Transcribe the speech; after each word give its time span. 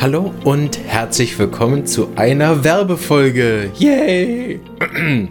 Hallo 0.00 0.32
und 0.44 0.78
herzlich 0.86 1.36
willkommen 1.40 1.84
zu 1.84 2.10
einer 2.14 2.62
Werbefolge. 2.62 3.72
Yay! 3.78 4.60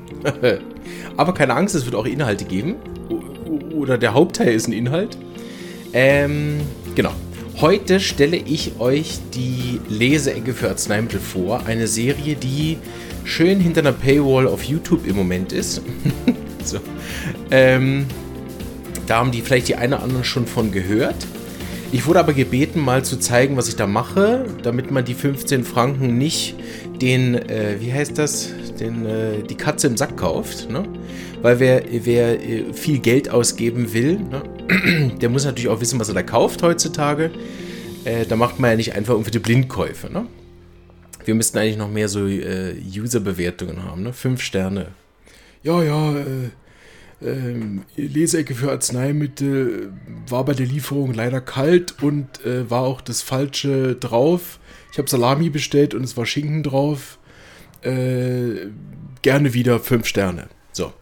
Aber 1.17 1.33
keine 1.33 1.55
Angst, 1.55 1.73
es 1.73 1.85
wird 1.85 1.96
auch 1.96 2.05
Inhalte 2.05 2.43
geben. 2.43 2.75
Oder 3.74 3.97
der 3.97 4.13
Hauptteil 4.13 4.49
ist 4.49 4.67
ein 4.67 4.74
Inhalt. 4.74 5.17
Ähm, 5.93 6.60
genau. 6.96 7.13
Heute 7.61 8.01
stelle 8.01 8.35
ich 8.35 8.78
euch 8.79 9.19
die 9.33 9.79
Leseecke 9.88 10.53
für 10.53 10.67
Arzneimittel 10.67 11.21
vor. 11.21 11.65
Eine 11.65 11.88
Serie, 11.88 12.35
die 12.35 12.78
schön 13.24 13.61
hinter 13.61 13.79
einer 13.79 13.93
Paywall 13.93 14.47
auf 14.47 14.63
YouTube 14.63 15.07
im 15.07 15.15
Moment 15.15 15.53
ist. 15.53 15.81
so. 16.65 16.79
ähm, 17.52 18.05
da 19.07 19.20
haben 19.20 19.31
die 19.31 19.41
vielleicht 19.41 19.70
die 19.70 19.75
eine 19.75 19.95
oder 19.95 20.03
andere 20.03 20.25
schon 20.25 20.45
von 20.45 20.73
gehört. 20.73 21.15
Ich 21.93 22.05
wurde 22.05 22.19
aber 22.19 22.33
gebeten, 22.33 22.81
mal 22.81 23.05
zu 23.05 23.17
zeigen, 23.17 23.55
was 23.55 23.69
ich 23.69 23.77
da 23.77 23.87
mache, 23.87 24.45
damit 24.61 24.91
man 24.91 25.05
die 25.05 25.13
15 25.13 25.63
Franken 25.63 26.17
nicht 26.17 26.55
den, 27.01 27.35
äh, 27.35 27.77
wie 27.79 27.93
heißt 27.93 28.17
das, 28.17 28.49
den, 28.77 29.05
äh, 29.05 29.43
die 29.43 29.55
Katze 29.55 29.87
im 29.87 29.95
Sack 29.95 30.17
kauft. 30.17 30.69
Ne? 30.69 30.83
Weil 31.41 31.59
wer, 31.59 31.83
wer 31.89 32.41
äh, 32.43 32.73
viel 32.73 32.99
Geld 32.99 33.29
ausgeben 33.29 33.93
will, 33.93 34.19
ne? 34.19 34.43
der 35.21 35.29
muss 35.29 35.45
natürlich 35.45 35.69
auch 35.69 35.79
wissen, 35.79 35.97
was 35.97 36.09
er 36.09 36.15
da 36.15 36.23
kauft 36.23 36.61
heutzutage. 36.61 37.31
Äh, 38.03 38.25
da 38.25 38.35
macht 38.35 38.59
man 38.59 38.71
ja 38.71 38.75
nicht 38.75 38.93
einfach 38.93 39.13
irgendwelche 39.13 39.39
Blindkäufe. 39.39 40.11
Ne? 40.11 40.25
Wir 41.23 41.35
müssten 41.35 41.57
eigentlich 41.57 41.77
noch 41.77 41.89
mehr 41.89 42.09
so 42.09 42.27
äh, 42.27 42.75
User-Bewertungen 42.95 43.83
haben. 43.85 44.03
Ne? 44.03 44.11
Fünf 44.11 44.41
Sterne. 44.41 44.88
Ja, 45.63 45.81
ja, 45.83 46.17
äh, 46.17 46.49
ähm, 47.21 47.84
Leseecke 47.95 48.53
für 48.53 48.71
Arzneimittel 48.71 49.91
war 50.28 50.45
bei 50.45 50.53
der 50.53 50.67
Lieferung 50.67 51.14
leider 51.14 51.41
kalt 51.41 51.95
und 52.02 52.45
äh, 52.45 52.69
war 52.69 52.81
auch 52.81 53.02
das 53.02 53.22
Falsche 53.22 53.95
drauf. 53.95 54.59
Ich 54.91 54.97
habe 54.97 55.09
Salami 55.09 55.50
bestellt 55.50 55.94
und 55.94 56.03
es 56.03 56.16
war 56.16 56.25
Schinken 56.25 56.64
drauf. 56.64 57.17
Äh, 57.81 58.67
gerne 59.22 59.53
wieder 59.53 59.80
fünf 59.80 60.06
Sterne. 60.06 60.47
So. 60.72 60.94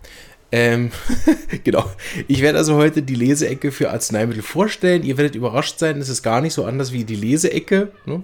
Ähm, 0.52 0.92
genau. 1.64 1.90
Ich 2.28 2.42
werde 2.42 2.58
also 2.58 2.76
heute 2.76 3.02
die 3.02 3.16
Leseecke 3.16 3.72
für 3.72 3.92
Arzneimittel 3.92 4.44
vorstellen. 4.44 5.04
Ihr 5.04 5.18
werdet 5.18 5.36
überrascht 5.36 5.80
sein, 5.80 6.00
es 6.00 6.10
ist 6.10 6.24
gar 6.24 6.40
nicht 6.42 6.54
so 6.54 6.64
anders 6.64 6.94
wie 6.94 7.04
die 7.04 7.16
Leseecke. 7.16 7.92
Ne? 8.06 8.24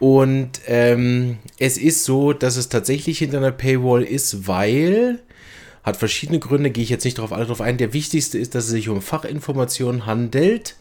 Und 0.00 0.60
ähm, 0.66 1.38
es 1.58 1.76
ist 1.76 2.04
so, 2.04 2.32
dass 2.32 2.56
es 2.56 2.68
tatsächlich 2.68 3.18
hinter 3.18 3.38
einer 3.38 3.52
Paywall 3.52 4.02
ist, 4.02 4.46
weil 4.46 5.20
hat 5.88 5.96
verschiedene 5.96 6.38
Gründe, 6.38 6.70
gehe 6.70 6.84
ich 6.84 6.90
jetzt 6.90 7.04
nicht 7.04 7.18
darauf 7.18 7.32
alle 7.32 7.46
drauf 7.46 7.60
ein. 7.60 7.78
Der 7.78 7.92
wichtigste 7.92 8.38
ist, 8.38 8.54
dass 8.54 8.64
es 8.64 8.70
sich 8.70 8.88
um 8.88 9.02
Fachinformationen 9.02 10.06
handelt. 10.06 10.76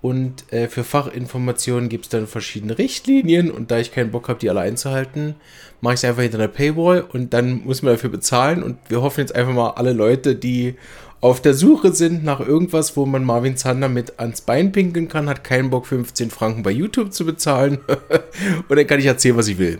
Und 0.00 0.52
äh, 0.52 0.68
für 0.68 0.82
Fachinformationen 0.82 1.88
gibt 1.88 2.06
es 2.06 2.10
dann 2.10 2.26
verschiedene 2.26 2.76
Richtlinien. 2.76 3.50
Und 3.50 3.70
da 3.70 3.78
ich 3.78 3.92
keinen 3.92 4.10
Bock 4.10 4.28
habe, 4.28 4.38
die 4.38 4.50
alle 4.50 4.60
einzuhalten, 4.60 5.36
mache 5.80 5.94
ich 5.94 6.00
es 6.00 6.04
einfach 6.04 6.22
hinter 6.22 6.38
einer 6.38 6.48
Paywall 6.48 7.02
und 7.02 7.32
dann 7.32 7.64
muss 7.64 7.82
man 7.82 7.94
dafür 7.94 8.10
bezahlen. 8.10 8.62
Und 8.62 8.78
wir 8.88 9.02
hoffen 9.02 9.20
jetzt 9.20 9.34
einfach 9.34 9.52
mal 9.52 9.70
alle 9.70 9.92
Leute, 9.92 10.34
die 10.34 10.74
auf 11.20 11.40
der 11.40 11.54
Suche 11.54 11.92
sind 11.92 12.24
nach 12.24 12.40
irgendwas, 12.40 12.96
wo 12.96 13.06
man 13.06 13.24
Marvin 13.24 13.56
Zander 13.56 13.88
mit 13.88 14.18
ans 14.18 14.40
Bein 14.40 14.72
pinkeln 14.72 15.06
kann, 15.06 15.28
hat 15.28 15.44
keinen 15.44 15.70
Bock, 15.70 15.86
15 15.86 16.30
Franken 16.30 16.64
bei 16.64 16.72
YouTube 16.72 17.12
zu 17.12 17.24
bezahlen. 17.24 17.78
und 18.68 18.76
dann 18.76 18.86
kann 18.88 18.98
ich 18.98 19.06
erzählen, 19.06 19.36
was 19.36 19.46
ich 19.46 19.58
will. 19.58 19.78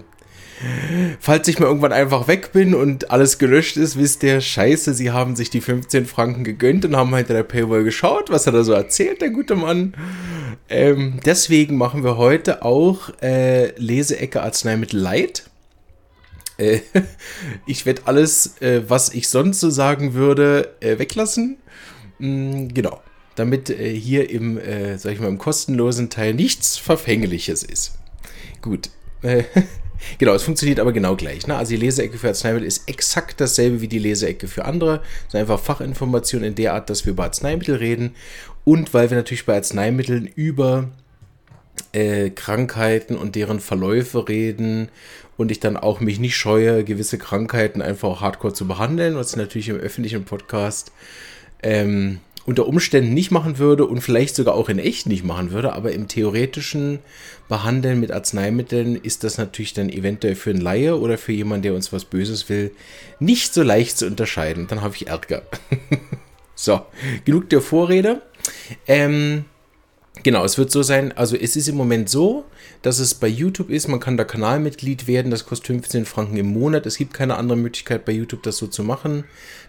Falls 1.21 1.49
ich 1.49 1.59
mal 1.59 1.67
irgendwann 1.67 1.93
einfach 1.93 2.29
weg 2.29 2.53
bin 2.53 2.75
und 2.75 3.11
alles 3.11 3.39
gelöscht 3.39 3.77
ist, 3.77 3.97
wisst 3.97 4.23
ihr, 4.23 4.41
scheiße, 4.41 4.95
sie 4.95 5.11
haben 5.11 5.37
sich 5.37 5.51
die 5.51 5.61
15 5.61 6.07
Franken 6.07 6.45
gegönnt 6.45 6.85
und 6.85 6.97
haben 6.97 7.15
hinter 7.15 7.35
der 7.35 7.43
Paywall 7.43 7.85
geschaut, 7.85 8.31
was 8.31 8.47
er 8.47 8.53
da 8.53 8.65
so 8.65 8.73
erzählt, 8.73 9.21
der 9.21 9.31
gute 9.31 9.57
Mann. 9.57 9.95
Ähm, 10.69 11.21
deswegen 11.25 11.77
machen 11.77 12.05
wir 12.05 12.17
heute 12.17 12.63
auch 12.63 13.11
äh, 13.23 13.73
Leseecke 13.79 14.43
Arzneimittel 14.43 15.01
Light. 15.01 15.51
Äh, 16.59 16.81
ich 17.67 17.87
werde 17.87 18.03
alles, 18.07 18.61
äh, 18.61 18.83
was 18.89 19.13
ich 19.15 19.29
sonst 19.29 19.61
so 19.61 19.71
sagen 19.71 20.15
würde, 20.15 20.75
äh, 20.81 20.99
weglassen. 20.99 21.59
Mm, 22.19 22.69
genau. 22.69 23.01
Damit 23.35 23.71
äh, 23.71 23.95
hier 23.95 24.31
im, 24.31 24.59
äh, 24.59 24.99
sag 24.99 25.13
ich 25.13 25.21
mal, 25.21 25.29
im 25.29 25.39
kostenlosen 25.39 26.11
Teil 26.11 26.35
nichts 26.35 26.77
Verfängliches 26.77 27.63
ist. 27.63 27.99
Gut. 28.61 28.91
Genau, 30.19 30.35
es 30.35 30.43
funktioniert 30.43 30.81
aber 30.81 30.93
genau 30.93 31.17
gleich. 31.17 31.47
Ne? 31.47 31.57
Also 31.57 31.71
die 31.71 31.77
Leseecke 31.77 32.19
für 32.19 32.29
Arzneimittel 32.29 32.67
ist 32.67 32.89
exakt 32.89 33.41
dasselbe 33.41 33.81
wie 33.81 33.89
die 33.89 33.99
Leseecke 33.99 34.49
für 34.49 34.65
andere. 34.65 35.01
Es 35.29 35.35
ist 35.35 35.41
einfach 35.41 35.61
Fachinformation 35.61 36.43
in 36.45 36.55
der 36.55 36.75
Art, 36.75 36.91
dass 36.91 37.05
wir 37.05 37.13
über 37.13 37.25
Arzneimittel 37.25 37.77
reden 37.77 38.15
und 38.65 38.95
weil 38.95 39.11
wir 39.11 39.17
natürlich 39.17 39.47
bei 39.47 39.57
Arzneimitteln 39.57 40.27
über 40.27 40.89
äh, 41.93 42.31
Krankheiten 42.31 43.17
und 43.17 43.35
deren 43.35 43.61
Verläufe 43.61 44.29
reden 44.29 44.89
und 45.37 45.51
ich 45.51 45.61
dann 45.61 45.77
auch 45.77 46.01
mich 46.01 46.21
nicht 46.21 46.37
scheue, 46.37 46.85
gewisse 46.85 47.19
Krankheiten 47.19 47.83
einfach 47.83 48.09
auch 48.09 48.21
hardcore 48.21 48.53
zu 48.53 48.67
behandeln, 48.67 49.17
was 49.17 49.31
ich 49.31 49.37
natürlich 49.37 49.69
im 49.69 49.77
öffentlichen 49.77 50.25
Podcast 50.25 50.93
ähm, 51.63 52.21
unter 52.45 52.67
Umständen 52.67 53.15
nicht 53.15 53.31
machen 53.31 53.59
würde 53.59 53.87
und 53.87 54.01
vielleicht 54.01 54.35
sogar 54.35 54.55
auch 54.55 54.69
in 54.69 54.79
echt 54.79 55.07
nicht 55.07 55.25
machen 55.25 55.53
würde, 55.53 55.73
aber 55.73 55.93
im 55.93 56.09
theoretischen 56.09 56.99
Behandeln 57.49 58.01
mit 58.01 58.11
Arzneimitteln 58.11 58.97
ist 58.97 59.25
das 59.25 59.39
natürlich 59.39 59.75
dann 59.75 59.89
eventuell 59.89 60.35
für 60.35 60.51
einen 60.51 60.61
Laie 60.61 60.99
oder 60.99 61.19
für 61.19 61.33
jemanden, 61.33 61.63
der 61.63 61.75
uns 61.75 61.93
was 61.93 62.05
Böses 62.05 62.49
will, 62.49 62.73
nicht 63.21 63.55
so 63.55 63.63
leicht 63.63 63.99
zu 63.99 64.07
unterscheiden. 64.07 64.67
Dann 64.67 64.83
habe 64.83 64.95
ich 64.97 65.07
Ärger. 65.09 65.43
so, 66.55 66.81
genug 67.25 67.49
der 67.51 67.61
Vorrede. 67.61 68.23
Ähm, 68.87 69.45
Genau, 70.23 70.45
es 70.45 70.59
wird 70.59 70.71
so 70.71 70.83
sein, 70.83 71.17
also 71.17 71.37
es 71.37 71.57
ist 71.57 71.69
im 71.69 71.75
Moment 71.75 72.09
so, 72.09 72.45
dass 72.83 72.99
es 72.99 73.15
bei 73.15 73.27
YouTube 73.27 73.71
ist, 73.71 73.89
man 73.89 73.99
kann 73.99 74.19
da 74.19 74.25
Kanalmitglied 74.25 75.07
werden, 75.07 75.31
das 75.31 75.47
kostet 75.47 75.69
15 75.69 76.05
Franken 76.05 76.37
im 76.37 76.47
Monat. 76.47 76.85
Es 76.85 76.99
gibt 76.99 77.15
keine 77.15 77.37
andere 77.37 77.57
Möglichkeit 77.57 78.05
bei 78.05 78.13
YouTube 78.13 78.43
das 78.43 78.59
so 78.59 78.67
zu 78.67 78.85
machen. 78.85 79.25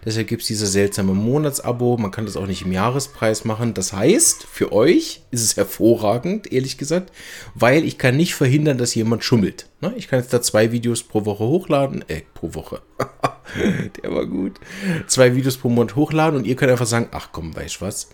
Deshalb 0.06 0.28
gibt 0.28 0.42
es 0.42 0.48
diese 0.50 0.68
seltsame 0.68 1.14
Monatsabo, 1.14 1.98
man 1.98 2.12
kann 2.12 2.26
das 2.26 2.36
auch 2.36 2.46
nicht 2.46 2.64
im 2.64 2.74
Jahrespreis 2.74 3.46
machen. 3.46 3.74
Das 3.74 3.94
heißt, 3.94 4.44
für 4.44 4.74
euch 4.74 5.22
ist 5.32 5.44
es 5.44 5.56
hervorragend, 5.56 6.52
ehrlich 6.52 6.78
gesagt, 6.78 7.12
weil 7.56 7.86
ich 7.86 7.98
kann 7.98 8.18
nicht 8.18 8.36
verhindern, 8.36 8.78
dass 8.78 8.94
jemand 8.94 9.24
schummelt. 9.24 9.68
Ne? 9.82 9.94
Ich 9.96 10.08
kann 10.08 10.20
jetzt 10.20 10.34
da 10.34 10.42
zwei 10.42 10.72
Videos 10.72 11.04
pro 11.04 11.26
Woche 11.26 11.46
hochladen, 11.46 12.04
äh, 12.10 12.22
pro 12.34 12.54
Woche. 12.54 12.82
Der 14.04 14.14
war 14.14 14.26
gut. 14.26 14.60
Zwei 15.08 15.36
Videos 15.36 15.58
pro 15.58 15.70
Monat 15.70 15.96
hochladen 15.96 16.38
und 16.38 16.46
ihr 16.46 16.56
könnt 16.56 16.72
einfach 16.72 16.86
sagen, 16.86 17.08
ach 17.12 17.30
komm, 17.32 17.56
weißt 17.56 17.78
du 17.78 17.86
was? 17.86 18.10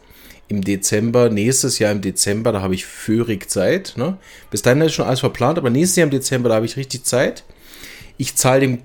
Im 0.50 0.64
Dezember, 0.64 1.30
nächstes 1.30 1.80
Jahr 1.80 1.92
im 1.92 2.02
Dezember, 2.02 2.52
da 2.52 2.62
habe 2.62 2.74
ich 2.74 2.86
führig 2.86 3.50
Zeit. 3.50 3.94
Ne? 3.96 4.18
Bis 4.52 4.64
dahin 4.64 4.82
ist 4.82 4.94
schon 4.94 5.06
alles 5.06 5.22
verplant, 5.22 5.58
aber 5.58 5.70
nächstes 5.70 5.96
Jahr 5.98 6.06
im 6.06 6.12
Dezember, 6.12 6.50
da 6.50 6.56
habe 6.56 6.66
ich 6.66 6.76
richtig 6.76 7.06
Zeit. 7.06 7.44
Ich 8.18 8.36
zahle 8.36 8.62
dem 8.62 8.80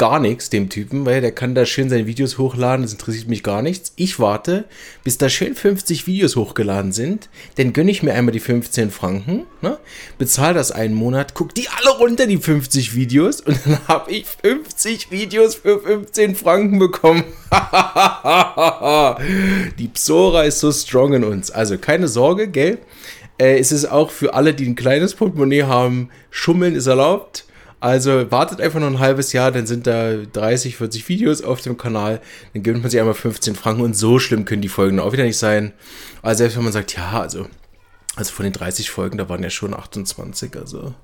gar 0.00 0.18
nichts, 0.18 0.48
dem 0.48 0.70
Typen, 0.70 1.04
weil 1.04 1.20
der 1.20 1.30
kann 1.30 1.54
da 1.54 1.66
schön 1.66 1.90
seine 1.90 2.06
Videos 2.06 2.38
hochladen, 2.38 2.80
das 2.80 2.92
interessiert 2.92 3.28
mich 3.28 3.42
gar 3.42 3.60
nichts. 3.60 3.92
Ich 3.96 4.18
warte, 4.18 4.64
bis 5.04 5.18
da 5.18 5.28
schön 5.28 5.54
50 5.54 6.06
Videos 6.06 6.36
hochgeladen 6.36 6.92
sind, 6.92 7.28
dann 7.56 7.74
gönne 7.74 7.90
ich 7.90 8.02
mir 8.02 8.14
einmal 8.14 8.32
die 8.32 8.40
15 8.40 8.90
Franken, 8.90 9.44
ne? 9.60 9.76
bezahle 10.16 10.54
das 10.54 10.72
einen 10.72 10.94
Monat, 10.94 11.34
guck 11.34 11.54
die 11.54 11.68
alle 11.68 11.98
runter, 11.98 12.26
die 12.26 12.38
50 12.38 12.94
Videos, 12.94 13.42
und 13.42 13.58
dann 13.66 13.78
habe 13.88 14.10
ich 14.10 14.24
50 14.24 15.10
Videos 15.10 15.56
für 15.56 15.80
15 15.80 16.34
Franken 16.34 16.78
bekommen. 16.78 17.24
die 19.78 19.88
Psora 19.88 20.44
ist 20.44 20.60
so 20.60 20.72
strong 20.72 21.12
in 21.12 21.24
uns. 21.24 21.50
Also 21.50 21.76
keine 21.76 22.08
Sorge, 22.08 22.48
gell? 22.48 22.78
Äh, 23.36 23.58
es 23.58 23.70
ist 23.70 23.84
auch 23.84 24.10
für 24.10 24.32
alle, 24.32 24.54
die 24.54 24.66
ein 24.66 24.76
kleines 24.76 25.14
Portemonnaie 25.14 25.64
haben, 25.64 26.08
Schummeln 26.30 26.74
ist 26.74 26.86
erlaubt. 26.86 27.44
Also 27.80 28.30
wartet 28.30 28.60
einfach 28.60 28.78
noch 28.78 28.88
ein 28.88 28.98
halbes 28.98 29.32
Jahr, 29.32 29.50
dann 29.50 29.66
sind 29.66 29.86
da 29.86 30.14
30, 30.14 30.76
40 30.76 31.08
Videos 31.08 31.42
auf 31.42 31.62
dem 31.62 31.78
Kanal. 31.78 32.20
Dann 32.52 32.62
gibt 32.62 32.78
man 32.78 32.90
sich 32.90 33.00
einmal 33.00 33.14
15 33.14 33.56
Franken 33.56 33.80
und 33.80 33.96
so 33.96 34.18
schlimm 34.18 34.44
können 34.44 34.60
die 34.60 34.68
Folgen 34.68 35.00
auch 35.00 35.12
wieder 35.12 35.24
nicht 35.24 35.38
sein. 35.38 35.72
Also 36.20 36.38
selbst 36.38 36.58
wenn 36.58 36.64
man 36.64 36.74
sagt, 36.74 36.94
ja, 36.94 37.18
also, 37.18 37.46
also 38.16 38.32
von 38.32 38.44
den 38.44 38.52
30 38.52 38.90
Folgen, 38.90 39.16
da 39.16 39.30
waren 39.30 39.42
ja 39.42 39.48
schon 39.48 39.72
28, 39.72 40.54
also 40.56 40.82
habe 40.82 40.94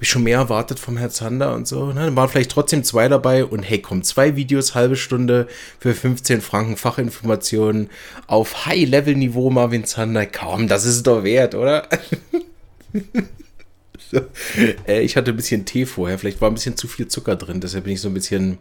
ich 0.00 0.08
schon 0.08 0.22
mehr 0.22 0.38
erwartet 0.38 0.78
vom 0.78 0.96
Herr 0.96 1.10
Zander 1.10 1.56
und 1.56 1.66
so. 1.66 1.86
Ne? 1.86 2.04
Dann 2.04 2.14
waren 2.14 2.28
vielleicht 2.28 2.52
trotzdem 2.52 2.84
zwei 2.84 3.08
dabei 3.08 3.44
und 3.44 3.64
hey, 3.64 3.82
komm, 3.82 4.04
zwei 4.04 4.36
Videos, 4.36 4.76
halbe 4.76 4.94
Stunde 4.94 5.48
für 5.80 5.92
15 5.92 6.40
Franken 6.40 6.76
Fachinformationen 6.76 7.90
auf 8.28 8.66
High-Level-Niveau 8.66 9.50
Marvin 9.50 9.84
Zander. 9.86 10.26
Kaum, 10.26 10.68
das 10.68 10.84
ist 10.84 11.04
doch 11.04 11.24
wert, 11.24 11.56
oder? 11.56 11.88
äh, 14.86 15.00
ich 15.02 15.16
hatte 15.16 15.30
ein 15.30 15.36
bisschen 15.36 15.64
Tee 15.64 15.86
vorher, 15.86 16.18
vielleicht 16.18 16.40
war 16.40 16.50
ein 16.50 16.54
bisschen 16.54 16.76
zu 16.76 16.88
viel 16.88 17.08
Zucker 17.08 17.36
drin, 17.36 17.60
deshalb 17.60 17.84
bin 17.84 17.94
ich 17.94 18.00
so 18.00 18.08
ein 18.08 18.14
bisschen 18.14 18.58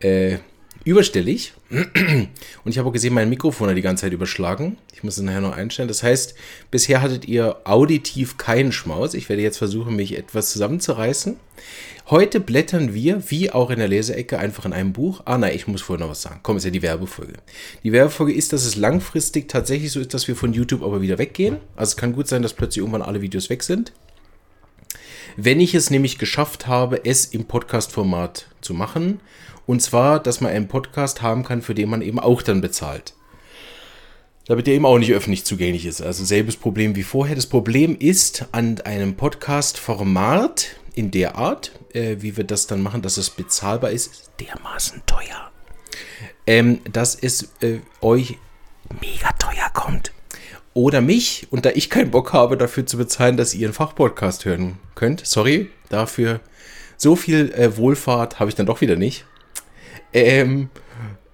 äh, 0.00 0.38
überstellig. 0.84 1.54
Und 1.70 2.70
ich 2.70 2.78
habe 2.78 2.88
auch 2.88 2.92
gesehen, 2.92 3.14
mein 3.14 3.28
Mikrofon 3.28 3.68
hat 3.68 3.76
die 3.76 3.82
ganze 3.82 4.02
Zeit 4.02 4.12
überschlagen. 4.12 4.78
Ich 4.92 5.02
muss 5.02 5.16
es 5.16 5.22
nachher 5.22 5.40
noch 5.40 5.56
einstellen. 5.56 5.88
Das 5.88 6.02
heißt, 6.02 6.34
bisher 6.70 7.02
hattet 7.02 7.26
ihr 7.26 7.56
auditiv 7.64 8.36
keinen 8.36 8.72
Schmaus. 8.72 9.14
Ich 9.14 9.28
werde 9.28 9.42
jetzt 9.42 9.58
versuchen, 9.58 9.96
mich 9.96 10.16
etwas 10.16 10.50
zusammenzureißen. 10.52 11.36
Heute 12.10 12.40
blättern 12.40 12.94
wir, 12.94 13.30
wie 13.30 13.52
auch 13.52 13.70
in 13.70 13.78
der 13.78 13.88
Leseecke, 13.88 14.38
einfach 14.38 14.64
in 14.64 14.72
einem 14.72 14.92
Buch. 14.92 15.22
Ah, 15.24 15.38
nein, 15.38 15.54
ich 15.54 15.68
muss 15.68 15.82
vorher 15.82 16.04
noch 16.04 16.10
was 16.10 16.22
sagen. 16.22 16.40
Komm, 16.42 16.56
ist 16.56 16.64
ja 16.64 16.70
die 16.70 16.82
Werbefolge. 16.82 17.34
Die 17.84 17.92
Werbefolge 17.92 18.34
ist, 18.34 18.52
dass 18.52 18.64
es 18.64 18.76
langfristig 18.76 19.48
tatsächlich 19.48 19.92
so 19.92 20.00
ist, 20.00 20.12
dass 20.12 20.26
wir 20.26 20.34
von 20.34 20.52
YouTube 20.52 20.82
aber 20.82 21.00
wieder 21.00 21.18
weggehen. 21.18 21.58
Also 21.76 21.90
es 21.90 21.96
kann 21.96 22.12
gut 22.12 22.26
sein, 22.26 22.42
dass 22.42 22.54
plötzlich 22.54 22.78
irgendwann 22.78 23.02
alle 23.02 23.22
Videos 23.22 23.50
weg 23.50 23.62
sind. 23.62 23.92
Wenn 25.36 25.60
ich 25.60 25.74
es 25.74 25.90
nämlich 25.90 26.18
geschafft 26.18 26.66
habe, 26.66 27.04
es 27.04 27.26
im 27.26 27.46
Podcast-Format 27.46 28.46
zu 28.60 28.74
machen. 28.74 29.20
Und 29.66 29.80
zwar, 29.80 30.20
dass 30.20 30.40
man 30.40 30.52
einen 30.52 30.68
Podcast 30.68 31.22
haben 31.22 31.44
kann, 31.44 31.62
für 31.62 31.74
den 31.74 31.88
man 31.88 32.02
eben 32.02 32.18
auch 32.18 32.42
dann 32.42 32.60
bezahlt. 32.60 33.14
Damit 34.46 34.66
der 34.66 34.74
eben 34.74 34.86
auch 34.86 34.98
nicht 34.98 35.12
öffentlich 35.12 35.44
zugänglich 35.44 35.86
ist. 35.86 36.02
Also 36.02 36.24
selbes 36.24 36.56
Problem 36.56 36.96
wie 36.96 37.04
vorher. 37.04 37.36
Das 37.36 37.46
Problem 37.46 37.96
ist 37.96 38.46
an 38.52 38.80
einem 38.80 39.14
Podcast-Format 39.14 40.76
in 40.94 41.10
der 41.10 41.36
Art, 41.36 41.72
äh, 41.94 42.16
wie 42.20 42.36
wir 42.36 42.44
das 42.44 42.66
dann 42.66 42.82
machen, 42.82 43.02
dass 43.02 43.16
es 43.16 43.30
bezahlbar 43.30 43.92
ist, 43.92 44.30
dermaßen 44.40 45.02
teuer. 45.06 45.50
Ähm, 46.46 46.80
dass 46.92 47.14
es 47.14 47.52
äh, 47.60 47.78
euch 48.00 48.36
mega 49.00 49.30
teuer 49.38 49.70
kommt. 49.72 50.12
Oder 50.74 51.00
mich, 51.00 51.46
und 51.50 51.66
da 51.66 51.70
ich 51.70 51.90
keinen 51.90 52.10
Bock 52.10 52.32
habe, 52.32 52.56
dafür 52.56 52.86
zu 52.86 52.96
bezahlen, 52.96 53.36
dass 53.36 53.54
ihr 53.54 53.66
einen 53.66 53.74
Fachpodcast 53.74 54.44
hören 54.44 54.78
könnt. 54.94 55.26
Sorry, 55.26 55.70
dafür 55.90 56.40
so 56.96 57.16
viel 57.16 57.52
äh, 57.52 57.76
Wohlfahrt 57.76 58.40
habe 58.40 58.48
ich 58.48 58.54
dann 58.54 58.66
doch 58.66 58.80
wieder 58.80 58.96
nicht. 58.96 59.26
Ähm, 60.14 60.70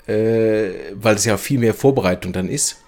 äh, 0.06 0.70
weil 0.94 1.16
es 1.16 1.24
ja 1.24 1.36
viel 1.36 1.58
mehr 1.58 1.74
Vorbereitung 1.74 2.32
dann 2.32 2.48
ist. 2.48 2.78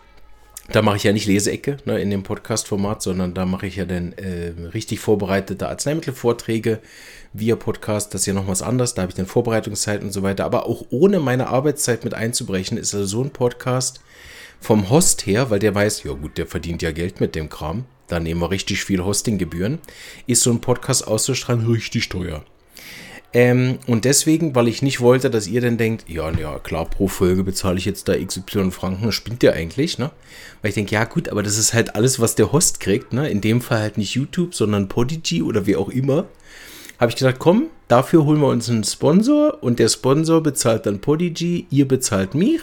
Da 0.73 0.83
mache 0.83 0.97
ich 0.97 1.05
ja 1.05 1.13
nicht 1.13 1.27
Leseecke 1.27 1.79
ne, 1.85 2.01
in 2.01 2.11
dem 2.11 2.23
Podcast-Format, 2.23 3.03
sondern 3.03 3.35
da 3.35 3.45
mache 3.45 3.67
ich 3.67 3.77
ja 3.77 3.85
dann 3.85 4.13
äh, 4.13 4.53
richtig 4.73 5.01
vorbereitete 5.01 5.69
Arzneimittelvorträge 5.69 6.79
via 7.33 7.57
Podcast. 7.57 8.15
Das 8.15 8.23
ist 8.23 8.27
ja 8.27 8.35
noch 8.35 8.47
was 8.47 8.63
anderes. 8.63 8.95
Da 8.95 9.03
habe 9.03 9.11
ich 9.11 9.17
dann 9.17 9.27
Vorbereitungszeit 9.27 10.03
und 10.03 10.13
so 10.13 10.23
weiter. 10.23 10.45
Aber 10.45 10.67
auch 10.67 10.87
ohne 10.91 11.19
meine 11.19 11.49
Arbeitszeit 11.49 12.05
mit 12.05 12.15
einzubrechen, 12.15 12.79
ist 12.79 12.95
also 12.95 13.07
so 13.07 13.25
ein 13.25 13.31
Podcast 13.31 14.01
vom 14.61 14.91
Host 14.91 15.27
her, 15.27 15.51
weil 15.51 15.59
der 15.59 15.75
weiß, 15.75 16.05
ja 16.05 16.13
gut, 16.13 16.39
der 16.39 16.47
verdient 16.47 16.83
ja 16.83 16.93
Geld 16.93 17.21
mit 17.21 17.35
dem 17.35 17.49
Kram. 17.49 17.85
Da 18.07 18.21
nehmen 18.21 18.41
wir 18.41 18.51
richtig 18.51 18.85
viel 18.85 19.03
Hostinggebühren. 19.05 19.79
Ist 20.27 20.43
so 20.43 20.51
ein 20.51 20.61
Podcast 20.61 21.07
auszustrahlen 21.07 21.67
richtig 21.67 22.09
teuer. 22.09 22.45
Ähm, 23.33 23.79
und 23.87 24.05
deswegen, 24.05 24.57
weil 24.57 24.67
ich 24.67 24.83
nicht 24.83 25.01
wollte, 25.01 25.31
dass 25.31 25.47
ihr 25.47 25.61
dann 25.61 25.79
denkt, 25.79 26.07
ja, 26.09 26.31
ja, 26.33 26.59
klar, 26.59 26.87
pro 26.87 27.07
Folge 27.07 27.45
bezahle 27.45 27.79
ich 27.79 27.85
jetzt 27.85 28.09
da 28.09 28.17
XY 28.17 28.73
Franken, 28.73 29.13
spinnt 29.13 29.45
ihr 29.45 29.53
eigentlich, 29.53 29.99
ne? 29.99 30.11
Weil 30.61 30.71
ich 30.71 30.75
denke, 30.75 30.95
ja 30.95 31.05
gut, 31.05 31.29
aber 31.29 31.45
das 31.45 31.57
ist 31.57 31.73
halt 31.73 31.95
alles, 31.95 32.19
was 32.19 32.35
der 32.35 32.51
Host 32.51 32.81
kriegt, 32.81 33.13
ne? 33.13 33.31
In 33.31 33.41
dem 33.41 33.61
Fall 33.61 33.81
halt 33.81 33.99
nicht 33.99 34.15
YouTube, 34.15 34.55
sondern 34.55 34.89
Podigy 34.89 35.43
oder 35.43 35.67
wie 35.67 35.77
auch 35.77 35.91
immer. 35.91 36.27
Habe 36.99 37.11
ich 37.11 37.17
gesagt, 37.17 37.39
komm, 37.39 37.69
dafür 37.87 38.25
holen 38.25 38.41
wir 38.41 38.49
uns 38.49 38.69
einen 38.69 38.83
Sponsor 38.83 39.63
und 39.63 39.79
der 39.79 39.89
Sponsor 39.89 40.43
bezahlt 40.43 40.87
dann 40.87 41.01
Podigy, 41.01 41.67
ihr 41.71 41.87
bezahlt 41.87 42.35
mich 42.35 42.61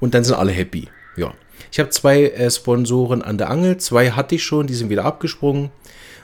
und 0.00 0.14
dann 0.14 0.24
sind 0.24 0.36
alle 0.36 0.52
happy. 0.52 0.88
Ja. 1.16 1.34
Ich 1.72 1.80
habe 1.80 1.90
zwei 1.90 2.24
äh, 2.24 2.50
Sponsoren 2.50 3.22
an 3.22 3.38
der 3.38 3.50
Angel, 3.50 3.76
zwei 3.78 4.10
hatte 4.10 4.34
ich 4.34 4.44
schon, 4.44 4.66
die 4.66 4.74
sind 4.74 4.90
wieder 4.90 5.04
abgesprungen 5.04 5.70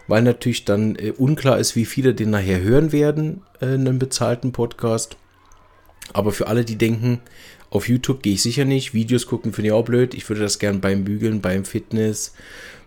weil 0.09 0.23
natürlich 0.23 0.65
dann 0.65 0.97
äh, 0.97 1.12
unklar 1.17 1.59
ist, 1.59 1.77
wie 1.77 1.85
viele 1.85 2.15
den 2.15 2.31
nachher 2.31 2.61
hören 2.61 2.93
werden, 2.93 3.43
äh, 3.61 3.67
einen 3.67 3.99
bezahlten 3.99 4.53
Podcast. 4.53 5.17
Aber 6.12 6.33
für 6.33 6.49
alle, 6.49 6.65
die 6.65 6.77
denken, 6.77 7.21
auf 7.71 7.89
YouTube 7.89 8.23
gehe 8.23 8.35
ich 8.35 8.43
sicher 8.43 8.65
nicht, 8.65 8.93
Videos 8.93 9.27
gucken 9.27 9.53
finde 9.53 9.69
ich 9.69 9.73
auch 9.73 9.85
blöd. 9.85 10.15
Ich 10.15 10.29
würde 10.29 10.43
das 10.43 10.59
gern 10.59 10.81
beim 10.81 11.05
Bügeln, 11.05 11.41
beim 11.41 11.65
Fitness, 11.65 12.35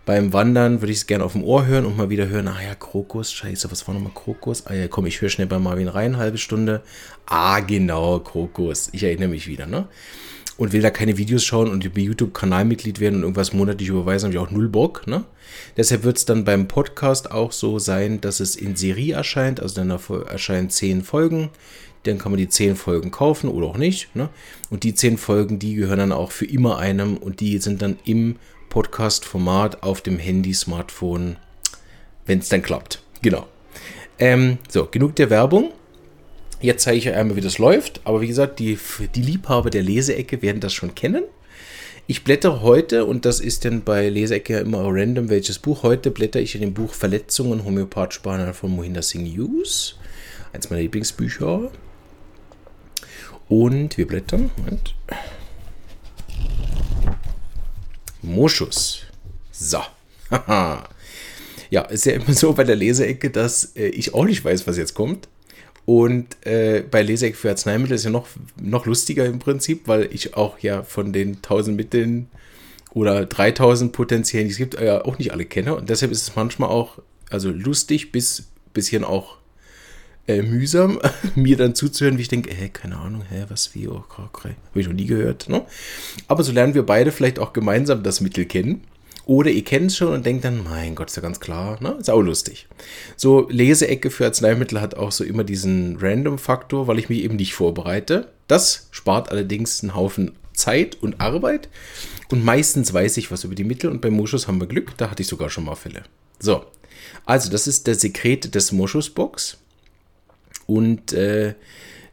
beim 0.06 0.32
Wandern 0.32 0.80
würde 0.80 0.92
ich 0.92 0.98
es 0.98 1.06
gerne 1.06 1.24
auf 1.24 1.32
dem 1.32 1.44
Ohr 1.44 1.66
hören 1.66 1.84
und 1.84 1.96
mal 1.96 2.08
wieder 2.08 2.28
hören, 2.28 2.48
ah 2.48 2.62
ja, 2.62 2.74
Krokus, 2.74 3.32
scheiße, 3.32 3.70
was 3.70 3.86
war 3.86 3.94
nochmal 3.94 4.12
Krokus? 4.14 4.66
Ah 4.66 4.72
ja, 4.72 4.88
komm, 4.88 5.04
ich 5.06 5.20
höre 5.20 5.28
schnell 5.28 5.48
bei 5.48 5.58
Marvin 5.58 5.88
rein, 5.88 6.16
halbe 6.16 6.38
Stunde. 6.38 6.80
Ah, 7.26 7.60
genau, 7.60 8.20
Krokus. 8.20 8.88
Ich 8.92 9.02
erinnere 9.02 9.28
mich 9.28 9.46
wieder, 9.46 9.66
ne? 9.66 9.88
und 10.56 10.72
will 10.72 10.80
da 10.80 10.90
keine 10.90 11.18
Videos 11.18 11.44
schauen 11.44 11.70
und 11.70 11.84
über 11.84 12.00
YouTube 12.00 12.34
Kanalmitglied 12.34 13.00
werden 13.00 13.16
und 13.16 13.22
irgendwas 13.22 13.52
monatlich 13.52 13.88
überweisen, 13.88 14.26
habe 14.26 14.34
ich 14.34 14.40
auch 14.40 14.50
null 14.50 14.68
Bock. 14.68 15.06
Ne? 15.06 15.24
Deshalb 15.76 16.04
wird 16.04 16.16
es 16.16 16.24
dann 16.24 16.44
beim 16.44 16.68
Podcast 16.68 17.30
auch 17.30 17.52
so 17.52 17.78
sein, 17.78 18.20
dass 18.20 18.40
es 18.40 18.56
in 18.56 18.76
Serie 18.76 19.14
erscheint, 19.14 19.60
also 19.60 19.74
dann 19.74 19.90
erscheinen 19.90 20.70
zehn 20.70 21.02
Folgen. 21.02 21.50
Dann 22.04 22.18
kann 22.18 22.32
man 22.32 22.38
die 22.38 22.48
zehn 22.48 22.76
Folgen 22.76 23.10
kaufen 23.10 23.50
oder 23.50 23.66
auch 23.66 23.76
nicht. 23.76 24.14
Ne? 24.14 24.28
Und 24.70 24.84
die 24.84 24.94
zehn 24.94 25.18
Folgen, 25.18 25.58
die 25.58 25.74
gehören 25.74 25.98
dann 25.98 26.12
auch 26.12 26.30
für 26.30 26.46
immer 26.46 26.78
einem 26.78 27.16
und 27.16 27.40
die 27.40 27.58
sind 27.58 27.82
dann 27.82 27.98
im 28.04 28.36
Podcast-Format 28.76 29.82
auf 29.82 30.02
dem 30.02 30.18
Handy, 30.18 30.52
Smartphone, 30.52 31.36
wenn 32.26 32.40
es 32.40 32.50
dann 32.50 32.60
klappt. 32.60 33.00
Genau. 33.22 33.46
Ähm, 34.18 34.58
so, 34.68 34.84
genug 34.84 35.16
der 35.16 35.30
Werbung. 35.30 35.72
Jetzt 36.60 36.82
zeige 36.82 36.98
ich 36.98 37.08
euch 37.08 37.14
einmal, 37.14 37.36
wie 37.36 37.40
das 37.40 37.56
läuft. 37.56 38.02
Aber 38.04 38.20
wie 38.20 38.26
gesagt, 38.26 38.58
die, 38.58 38.78
die 39.14 39.22
Liebhaber 39.22 39.70
der 39.70 39.82
Leseecke 39.82 40.42
werden 40.42 40.60
das 40.60 40.74
schon 40.74 40.94
kennen. 40.94 41.24
Ich 42.06 42.22
blättere 42.22 42.60
heute, 42.60 43.06
und 43.06 43.24
das 43.24 43.40
ist 43.40 43.64
dann 43.64 43.82
bei 43.82 44.10
Leseecke 44.10 44.52
ja 44.52 44.60
immer 44.60 44.82
random, 44.82 45.30
welches 45.30 45.58
Buch. 45.58 45.82
Heute 45.82 46.10
blätter 46.10 46.40
ich 46.40 46.54
in 46.54 46.60
dem 46.60 46.74
Buch 46.74 46.92
Verletzungen 46.92 47.64
homöopathisch 47.64 48.20
behandelt 48.20 48.56
von 48.56 48.72
Mohinder 48.72 49.00
Singh 49.00 49.38
Hughes. 49.38 49.96
Eins 50.52 50.68
meiner 50.68 50.82
Lieblingsbücher. 50.82 51.70
Und 53.48 53.96
wir 53.96 54.06
blättern. 54.06 54.50
Moment. 54.58 54.94
Moschus. 58.26 59.02
So. 59.52 59.80
ja, 61.70 61.82
ist 61.88 62.06
ja 62.06 62.12
immer 62.12 62.34
so 62.34 62.52
bei 62.52 62.64
der 62.64 62.76
Leseecke, 62.76 63.30
dass 63.30 63.76
äh, 63.76 63.86
ich 63.88 64.14
auch 64.14 64.24
nicht 64.24 64.44
weiß, 64.44 64.66
was 64.66 64.76
jetzt 64.76 64.94
kommt. 64.94 65.28
Und 65.84 66.44
äh, 66.44 66.82
bei 66.90 67.02
Lesec 67.02 67.36
für 67.36 67.50
Arzneimittel 67.50 67.94
ist 67.94 68.04
ja 68.04 68.10
noch, 68.10 68.26
noch 68.60 68.86
lustiger 68.86 69.24
im 69.24 69.38
Prinzip, 69.38 69.86
weil 69.86 70.08
ich 70.12 70.34
auch 70.34 70.58
ja 70.58 70.82
von 70.82 71.12
den 71.12 71.36
1000 71.36 71.76
Mitteln 71.76 72.28
oder 72.92 73.24
3000 73.24 73.92
potenziellen, 73.92 74.48
die 74.48 74.52
es 74.52 74.58
gibt, 74.58 74.80
ja 74.80 75.04
auch 75.04 75.18
nicht 75.18 75.32
alle 75.32 75.44
kenne. 75.44 75.76
Und 75.76 75.88
deshalb 75.88 76.10
ist 76.10 76.22
es 76.22 76.34
manchmal 76.34 76.70
auch, 76.70 76.98
also 77.30 77.50
lustig 77.50 78.10
bis 78.10 78.48
bisschen 78.72 79.04
auch 79.04 79.38
äh, 80.26 80.42
mühsam, 80.42 81.00
mir 81.34 81.56
dann 81.56 81.74
zuzuhören, 81.74 82.18
wie 82.18 82.22
ich 82.22 82.28
denke, 82.28 82.50
äh, 82.50 82.68
keine 82.68 82.98
Ahnung, 82.98 83.22
hä, 83.28 83.44
was, 83.48 83.74
wie, 83.74 83.88
oh, 83.88 84.04
habe 84.16 84.54
ich 84.74 84.86
noch 84.86 84.94
nie 84.94 85.06
gehört. 85.06 85.48
Ne? 85.48 85.64
Aber 86.28 86.42
so 86.42 86.52
lernen 86.52 86.74
wir 86.74 86.84
beide 86.84 87.12
vielleicht 87.12 87.38
auch 87.38 87.52
gemeinsam 87.52 88.02
das 88.02 88.20
Mittel 88.20 88.44
kennen. 88.44 88.82
Oder 89.26 89.50
ihr 89.50 89.64
kennt 89.64 89.90
es 89.90 89.96
schon 89.96 90.14
und 90.14 90.24
denkt 90.24 90.44
dann, 90.44 90.62
mein 90.62 90.94
Gott, 90.94 91.08
ist 91.08 91.16
ja 91.16 91.22
ganz 91.22 91.40
klar, 91.40 91.82
ne? 91.82 91.96
Ist 91.98 92.08
auch 92.08 92.20
lustig. 92.20 92.68
So, 93.16 93.48
Leseecke 93.50 94.10
für 94.10 94.24
Arzneimittel 94.24 94.80
hat 94.80 94.94
auch 94.94 95.10
so 95.10 95.24
immer 95.24 95.42
diesen 95.42 95.96
Random-Faktor, 96.00 96.86
weil 96.86 97.00
ich 97.00 97.08
mich 97.08 97.24
eben 97.24 97.34
nicht 97.34 97.52
vorbereite. 97.54 98.28
Das 98.46 98.86
spart 98.92 99.32
allerdings 99.32 99.82
einen 99.82 99.96
Haufen 99.96 100.36
Zeit 100.52 100.96
und 101.02 101.20
Arbeit. 101.20 101.68
Und 102.30 102.44
meistens 102.44 102.92
weiß 102.92 103.16
ich 103.16 103.32
was 103.32 103.42
über 103.42 103.56
die 103.56 103.64
Mittel 103.64 103.90
und 103.90 104.00
beim 104.00 104.14
Moschus 104.14 104.46
haben 104.46 104.60
wir 104.60 104.68
Glück, 104.68 104.96
da 104.96 105.10
hatte 105.10 105.22
ich 105.22 105.28
sogar 105.28 105.50
schon 105.50 105.64
mal 105.64 105.74
Fälle. 105.74 106.04
So, 106.38 106.64
also 107.24 107.50
das 107.50 107.66
ist 107.66 107.86
der 107.86 107.94
Sekret 107.94 108.54
des 108.54 108.72
Moschusbox. 108.72 109.58
Und 110.66 111.12
äh, 111.12 111.54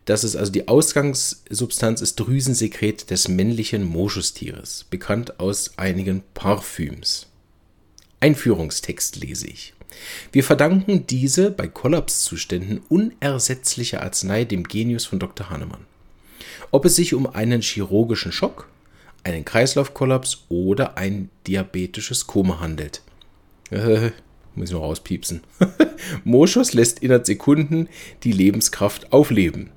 das 0.06 0.24
ist 0.24 0.36
also 0.36 0.52
die 0.52 0.68
Ausgangssubstanz 0.68 2.02
ist 2.02 2.16
Drüsensekret 2.16 3.10
des 3.10 3.28
männlichen 3.28 3.84
Moschustieres, 3.84 4.86
bekannt 4.90 5.40
aus 5.40 5.78
einigen 5.78 6.24
Parfüms. 6.34 7.28
Einführungstext 8.20 9.18
lese 9.18 9.48
ich. 9.48 9.74
Wir 10.32 10.44
verdanken 10.44 11.08
diese 11.08 11.52
bei 11.52 11.68
Kollapszuständen 11.68 12.82
unersetzliche 12.90 14.02
Arznei 14.02 14.44
dem 14.44 14.64
Genius 14.64 15.06
von 15.06 15.20
Dr. 15.20 15.50
Hahnemann. 15.50 15.86
Ob 16.72 16.86
es 16.86 16.96
sich 16.96 17.14
um 17.14 17.28
einen 17.28 17.62
chirurgischen 17.62 18.32
Schock, 18.32 18.68
einen 19.24 19.46
Kreislaufkollaps 19.46 20.46
oder 20.50 20.98
ein 20.98 21.30
diabetisches 21.48 22.28
Koma 22.28 22.60
handelt. 22.60 23.02
Äh, 23.70 24.12
muss 24.56 24.70
ich 24.70 24.74
noch 24.74 24.82
rauspiepsen. 24.82 25.42
Moschus 26.24 26.74
lässt 26.74 27.00
innerhalb 27.00 27.26
Sekunden 27.26 27.88
die 28.24 28.32
Lebenskraft 28.32 29.12
aufleben. 29.12 29.70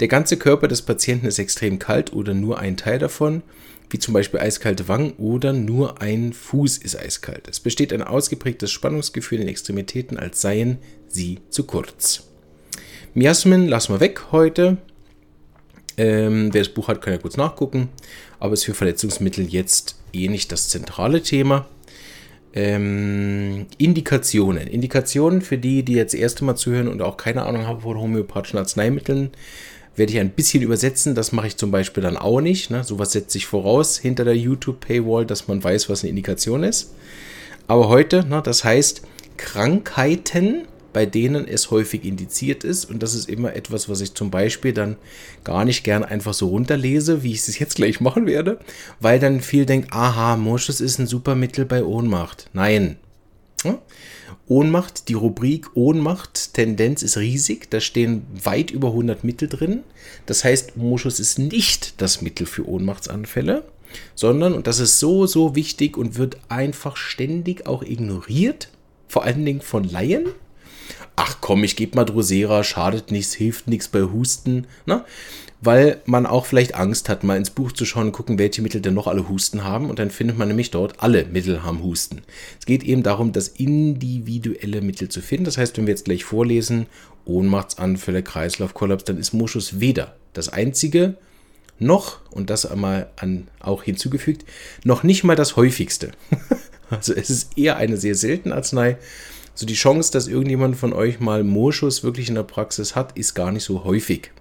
Der 0.00 0.08
ganze 0.08 0.36
Körper 0.36 0.68
des 0.68 0.82
Patienten 0.82 1.26
ist 1.26 1.38
extrem 1.38 1.78
kalt 1.78 2.12
oder 2.12 2.34
nur 2.34 2.58
ein 2.58 2.76
Teil 2.76 2.98
davon, 2.98 3.42
wie 3.90 3.98
zum 3.98 4.14
Beispiel 4.14 4.40
eiskalte 4.40 4.88
Wangen 4.88 5.12
oder 5.18 5.52
nur 5.52 6.00
ein 6.00 6.32
Fuß 6.32 6.78
ist 6.78 6.98
eiskalt. 6.98 7.48
Es 7.48 7.60
besteht 7.60 7.92
ein 7.92 8.02
ausgeprägtes 8.02 8.70
Spannungsgefühl 8.70 9.38
in 9.38 9.42
den 9.46 9.50
Extremitäten, 9.50 10.18
als 10.18 10.40
seien 10.40 10.78
sie 11.08 11.40
zu 11.50 11.64
kurz. 11.64 12.24
Miasmen 13.14 13.68
lassen 13.68 13.94
wir 13.94 14.00
weg 14.00 14.32
heute. 14.32 14.78
Ähm, 15.96 16.52
wer 16.52 16.62
das 16.62 16.74
Buch 16.74 16.88
hat, 16.88 17.02
kann 17.02 17.12
ja 17.12 17.20
kurz 17.20 17.36
nachgucken. 17.36 17.88
Aber 18.40 18.54
ist 18.54 18.64
für 18.64 18.74
Verletzungsmittel 18.74 19.46
jetzt 19.46 19.96
eh 20.12 20.28
nicht 20.28 20.50
das 20.50 20.68
zentrale 20.68 21.22
Thema. 21.22 21.68
Ähm, 22.54 23.66
Indikationen. 23.78 24.68
Indikationen 24.68 25.42
für 25.42 25.58
die, 25.58 25.82
die 25.82 25.94
jetzt 25.94 26.14
das 26.14 26.20
erste 26.20 26.44
Mal 26.44 26.54
zuhören 26.54 26.88
und 26.88 27.02
auch 27.02 27.16
keine 27.16 27.44
Ahnung 27.44 27.66
haben 27.66 27.80
von 27.80 27.98
homöopathischen 27.98 28.58
Arzneimitteln 28.58 29.32
werde 29.96 30.12
ich 30.12 30.18
ein 30.18 30.30
bisschen 30.30 30.62
übersetzen. 30.62 31.14
Das 31.14 31.32
mache 31.32 31.48
ich 31.48 31.56
zum 31.56 31.70
Beispiel 31.70 32.02
dann 32.02 32.16
auch 32.16 32.40
nicht. 32.40 32.70
Ne? 32.70 32.84
Sowas 32.84 33.12
setze 33.12 33.38
ich 33.38 33.46
voraus 33.46 33.98
hinter 33.98 34.24
der 34.24 34.36
YouTube-Paywall, 34.36 35.26
dass 35.26 35.48
man 35.48 35.62
weiß, 35.62 35.88
was 35.88 36.02
eine 36.02 36.10
Indikation 36.10 36.62
ist. 36.62 36.94
Aber 37.66 37.88
heute, 37.88 38.26
ne, 38.26 38.42
das 38.44 38.64
heißt 38.64 39.02
Krankheiten, 39.36 40.66
bei 40.94 41.04
denen 41.04 41.46
es 41.46 41.70
häufig 41.70 42.04
indiziert 42.04 42.64
ist. 42.64 42.86
Und 42.86 43.02
das 43.02 43.14
ist 43.14 43.28
immer 43.28 43.54
etwas, 43.54 43.90
was 43.90 44.00
ich 44.00 44.14
zum 44.14 44.30
Beispiel 44.30 44.72
dann 44.72 44.96
gar 45.42 45.66
nicht 45.66 45.84
gern 45.84 46.04
einfach 46.04 46.32
so 46.32 46.48
runterlese, 46.48 47.22
wie 47.22 47.32
ich 47.32 47.46
es 47.46 47.58
jetzt 47.58 47.74
gleich 47.74 48.00
machen 48.00 48.26
werde, 48.26 48.58
weil 49.00 49.18
dann 49.18 49.42
viel 49.42 49.66
denkt, 49.66 49.92
aha, 49.92 50.36
Moschus 50.36 50.80
ist 50.80 50.98
ein 50.98 51.06
super 51.06 51.34
Mittel 51.34 51.66
bei 51.66 51.84
Ohnmacht. 51.84 52.48
Nein. 52.54 52.96
Ohnmacht, 54.46 55.08
die 55.08 55.14
Rubrik 55.14 55.74
Ohnmacht, 55.74 56.54
Tendenz 56.54 57.02
ist 57.02 57.16
riesig. 57.16 57.70
Da 57.70 57.80
stehen 57.80 58.26
weit 58.42 58.70
über 58.70 58.88
100 58.88 59.24
Mittel 59.24 59.48
drin. 59.48 59.80
Das 60.26 60.44
heißt, 60.44 60.76
Moschus 60.76 61.18
ist 61.18 61.38
nicht 61.38 62.00
das 62.00 62.20
Mittel 62.20 62.46
für 62.46 62.68
Ohnmachtsanfälle, 62.68 63.64
sondern, 64.14 64.52
und 64.52 64.66
das 64.66 64.80
ist 64.80 65.00
so, 65.00 65.26
so 65.26 65.56
wichtig 65.56 65.96
und 65.96 66.16
wird 66.16 66.38
einfach 66.48 66.96
ständig 66.96 67.66
auch 67.66 67.82
ignoriert, 67.82 68.68
vor 69.08 69.24
allen 69.24 69.44
Dingen 69.44 69.62
von 69.62 69.84
Laien. 69.84 70.26
Ach 71.16 71.38
komm, 71.40 71.64
ich 71.64 71.76
gebe 71.76 71.96
mal 71.96 72.04
Drosera, 72.04 72.64
schadet 72.64 73.10
nichts, 73.10 73.34
hilft 73.34 73.68
nichts 73.68 73.88
bei 73.88 74.02
Husten. 74.02 74.66
Ne? 74.86 75.04
weil 75.64 76.00
man 76.04 76.26
auch 76.26 76.46
vielleicht 76.46 76.74
Angst 76.74 77.08
hat, 77.08 77.24
mal 77.24 77.36
ins 77.36 77.50
Buch 77.50 77.72
zu 77.72 77.84
schauen 77.84 78.12
gucken, 78.12 78.38
welche 78.38 78.62
Mittel 78.62 78.80
denn 78.80 78.94
noch 78.94 79.06
alle 79.06 79.28
Husten 79.28 79.64
haben. 79.64 79.88
Und 79.88 79.98
dann 79.98 80.10
findet 80.10 80.36
man 80.36 80.48
nämlich 80.48 80.70
dort, 80.70 81.02
alle 81.02 81.24
Mittel 81.24 81.62
haben 81.62 81.82
Husten. 81.82 82.22
Es 82.58 82.66
geht 82.66 82.82
eben 82.82 83.02
darum, 83.02 83.32
das 83.32 83.48
individuelle 83.48 84.82
Mittel 84.82 85.08
zu 85.08 85.20
finden. 85.20 85.44
Das 85.44 85.56
heißt, 85.56 85.76
wenn 85.76 85.86
wir 85.86 85.92
jetzt 85.92 86.04
gleich 86.04 86.24
vorlesen, 86.24 86.86
Ohnmachtsanfälle, 87.24 88.22
Kreislaufkollaps, 88.22 89.04
dann 89.04 89.18
ist 89.18 89.32
Moschus 89.32 89.80
weder 89.80 90.14
das 90.32 90.48
einzige 90.48 91.16
noch, 91.78 92.20
und 92.30 92.50
das 92.50 92.66
einmal 92.66 93.10
an, 93.16 93.48
auch 93.60 93.82
hinzugefügt, 93.82 94.44
noch 94.84 95.02
nicht 95.02 95.24
mal 95.24 95.34
das 95.34 95.56
häufigste. 95.56 96.12
also 96.90 97.12
es 97.14 97.30
ist 97.30 97.58
eher 97.58 97.76
eine 97.78 97.96
sehr 97.96 98.14
seltene 98.14 98.54
Arznei. 98.54 98.96
So 99.54 99.66
die 99.66 99.74
Chance, 99.74 100.10
dass 100.12 100.26
irgendjemand 100.26 100.76
von 100.76 100.92
euch 100.92 101.20
mal 101.20 101.44
Moschus 101.44 102.02
wirklich 102.02 102.28
in 102.28 102.34
der 102.34 102.42
Praxis 102.42 102.96
hat, 102.96 103.16
ist 103.16 103.34
gar 103.34 103.52
nicht 103.52 103.64
so 103.64 103.84
häufig. 103.84 104.32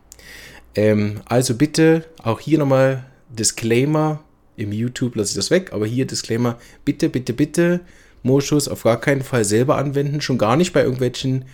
Ähm, 0.76 1.22
also 1.26 1.56
bitte 1.56 2.06
auch 2.22 2.40
hier 2.40 2.58
nochmal 2.58 3.06
Disclaimer. 3.30 4.24
Im 4.56 4.72
YouTube 4.72 5.16
lasse 5.16 5.32
ich 5.32 5.36
das 5.36 5.52
weg, 5.52 5.72
aber 5.74 5.86
hier 5.86 6.06
Disclaimer. 6.06 6.58
Bitte, 6.86 7.10
bitte, 7.10 7.34
bitte 7.34 7.82
Moschus 8.24 8.68
auf 8.68 8.84
gar 8.84 9.00
keinen 9.00 9.24
Fall 9.24 9.46
selber 9.46 9.78
anwenden. 9.78 10.22
Schon 10.22 10.38
gar 10.38 10.56
nicht 10.56 10.74
bei 10.74 10.84
irgendwelchen 10.84 11.46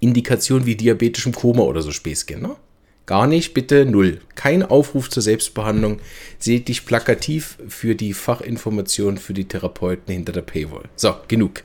Indikationen 0.00 0.66
wie 0.66 0.76
diabetischem 0.76 1.34
Koma 1.34 1.62
oder 1.62 1.82
so 1.82 1.90
Späßchen. 1.90 2.40
Ne? 2.40 2.56
Gar 3.06 3.26
nicht, 3.26 3.54
bitte 3.54 3.86
null. 3.86 4.20
Kein 4.36 4.62
Aufruf 4.62 5.10
zur 5.10 5.22
Selbstbehandlung. 5.22 5.98
Seht 6.38 6.68
dich 6.68 6.86
plakativ 6.86 7.58
für 7.66 7.96
die 7.96 8.14
Fachinformation 8.14 9.18
für 9.18 9.34
die 9.34 9.46
Therapeuten 9.48 10.14
hinter 10.14 10.32
der 10.32 10.42
Paywall. 10.42 10.84
So, 10.94 11.16
genug. 11.26 11.64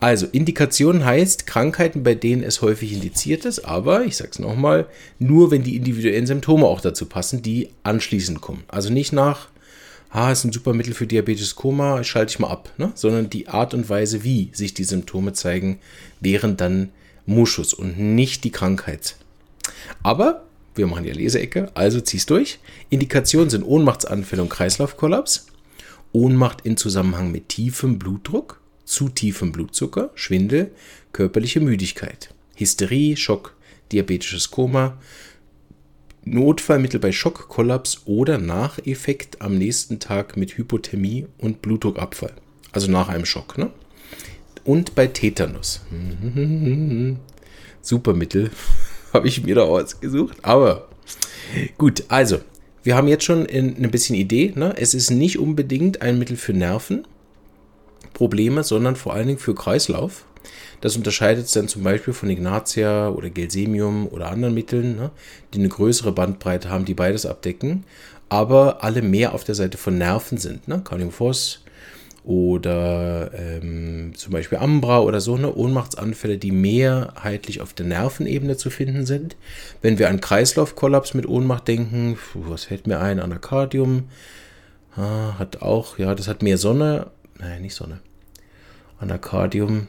Also, 0.00 0.26
Indikation 0.30 1.04
heißt 1.04 1.46
Krankheiten, 1.46 2.02
bei 2.04 2.14
denen 2.14 2.42
es 2.42 2.62
häufig 2.62 2.92
indiziert 2.92 3.44
ist, 3.44 3.60
aber 3.60 4.04
ich 4.04 4.16
sage 4.16 4.30
es 4.30 4.38
nochmal, 4.38 4.86
nur 5.18 5.50
wenn 5.50 5.64
die 5.64 5.76
individuellen 5.76 6.26
Symptome 6.26 6.66
auch 6.66 6.80
dazu 6.80 7.06
passen, 7.06 7.42
die 7.42 7.70
anschließend 7.82 8.40
kommen. 8.40 8.62
Also 8.68 8.92
nicht 8.92 9.12
nach, 9.12 9.48
ah, 10.10 10.30
ist 10.30 10.44
ein 10.44 10.52
super 10.52 10.72
Mittel 10.72 10.94
für 10.94 11.06
Diabetes 11.06 11.56
Koma, 11.56 12.04
schalte 12.04 12.30
ich 12.30 12.38
mal 12.38 12.50
ab, 12.50 12.72
ne? 12.76 12.92
sondern 12.94 13.28
die 13.28 13.48
Art 13.48 13.74
und 13.74 13.88
Weise, 13.88 14.22
wie 14.22 14.50
sich 14.52 14.72
die 14.72 14.84
Symptome 14.84 15.32
zeigen, 15.32 15.80
wären 16.20 16.56
dann 16.56 16.90
Muschus 17.26 17.74
und 17.74 17.98
nicht 17.98 18.44
die 18.44 18.52
Krankheit. 18.52 19.16
Aber 20.02 20.44
wir 20.76 20.86
machen 20.86 21.04
ja 21.04 21.12
Leseecke, 21.12 21.70
also 21.74 22.00
zieh's 22.00 22.26
durch. 22.26 22.60
Indikationen 22.88 23.50
sind 23.50 23.64
Ohnmachtsanfälle 23.64 24.42
und 24.42 24.48
Kreislaufkollaps, 24.48 25.48
Ohnmacht 26.12 26.60
in 26.62 26.76
Zusammenhang 26.76 27.32
mit 27.32 27.48
tiefem 27.48 27.98
Blutdruck, 27.98 28.60
zu 28.88 29.10
tiefem 29.10 29.52
Blutzucker, 29.52 30.10
Schwindel, 30.14 30.70
körperliche 31.12 31.60
Müdigkeit, 31.60 32.32
Hysterie, 32.56 33.16
Schock, 33.16 33.54
diabetisches 33.92 34.50
Koma, 34.50 34.98
Notfallmittel 36.24 36.98
bei 36.98 37.12
Schock, 37.12 37.48
Kollaps 37.48 38.02
oder 38.06 38.38
Nacheffekt 38.38 39.42
am 39.42 39.58
nächsten 39.58 40.00
Tag 40.00 40.36
mit 40.36 40.56
Hypothermie 40.56 41.26
und 41.36 41.60
Blutdruckabfall. 41.60 42.32
Also 42.72 42.90
nach 42.90 43.08
einem 43.08 43.26
Schock. 43.26 43.58
Ne? 43.58 43.70
Und 44.64 44.94
bei 44.94 45.06
Tetanus. 45.06 45.82
Supermittel 47.82 48.50
habe 49.12 49.28
ich 49.28 49.42
mir 49.42 49.54
da 49.54 49.62
ausgesucht. 49.62 50.38
Aber 50.42 50.88
gut, 51.76 52.04
also 52.08 52.38
wir 52.82 52.96
haben 52.96 53.08
jetzt 53.08 53.24
schon 53.24 53.46
ein 53.46 53.90
bisschen 53.90 54.16
Idee. 54.16 54.52
Ne? 54.54 54.74
Es 54.78 54.94
ist 54.94 55.10
nicht 55.10 55.38
unbedingt 55.38 56.00
ein 56.00 56.18
Mittel 56.18 56.36
für 56.36 56.54
Nerven. 56.54 57.06
Probleme, 58.18 58.64
sondern 58.64 58.96
vor 58.96 59.14
allen 59.14 59.28
Dingen 59.28 59.38
für 59.38 59.54
Kreislauf. 59.54 60.24
Das 60.80 60.96
unterscheidet 60.96 61.46
es 61.46 61.52
dann 61.52 61.68
zum 61.68 61.84
Beispiel 61.84 62.12
von 62.12 62.28
Ignatia 62.28 63.10
oder 63.10 63.30
Gelsemium 63.30 64.08
oder 64.08 64.28
anderen 64.28 64.54
Mitteln, 64.54 64.96
ne, 64.96 65.12
die 65.54 65.60
eine 65.60 65.68
größere 65.68 66.10
Bandbreite 66.10 66.68
haben, 66.68 66.84
die 66.84 66.94
beides 66.94 67.26
abdecken, 67.26 67.84
aber 68.28 68.82
alle 68.82 69.02
mehr 69.02 69.34
auf 69.34 69.44
der 69.44 69.54
Seite 69.54 69.78
von 69.78 69.98
Nerven 69.98 70.36
sind. 70.36 70.66
Ne? 70.66 70.80
Carniphos 70.82 71.62
oder 72.24 73.30
ähm, 73.34 74.14
zum 74.16 74.32
Beispiel 74.32 74.58
Ambra 74.58 74.98
oder 75.00 75.20
so, 75.20 75.36
eine 75.36 75.54
Ohnmachtsanfälle, 75.54 76.38
die 76.38 76.50
mehrheitlich 76.50 77.60
auf 77.60 77.72
der 77.72 77.86
Nervenebene 77.86 78.56
zu 78.56 78.70
finden 78.70 79.06
sind. 79.06 79.36
Wenn 79.80 80.00
wir 80.00 80.08
an 80.08 80.20
Kreislaufkollaps 80.20 81.14
mit 81.14 81.28
Ohnmacht 81.28 81.68
denken, 81.68 82.18
was 82.34 82.64
fällt 82.64 82.88
mir 82.88 82.98
ein? 82.98 83.20
Anacardium 83.20 84.08
ah, 84.96 85.38
hat 85.38 85.62
auch, 85.62 85.98
ja, 85.98 86.16
das 86.16 86.26
hat 86.26 86.42
mehr 86.42 86.58
Sonne, 86.58 87.06
nein, 87.38 87.62
nicht 87.62 87.74
Sonne, 87.74 88.00
Anacardium, 88.98 89.86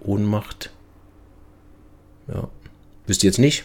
Ohnmacht. 0.00 0.70
Ja, 2.28 2.48
ihr 3.08 3.14
jetzt 3.30 3.38
nicht, 3.38 3.64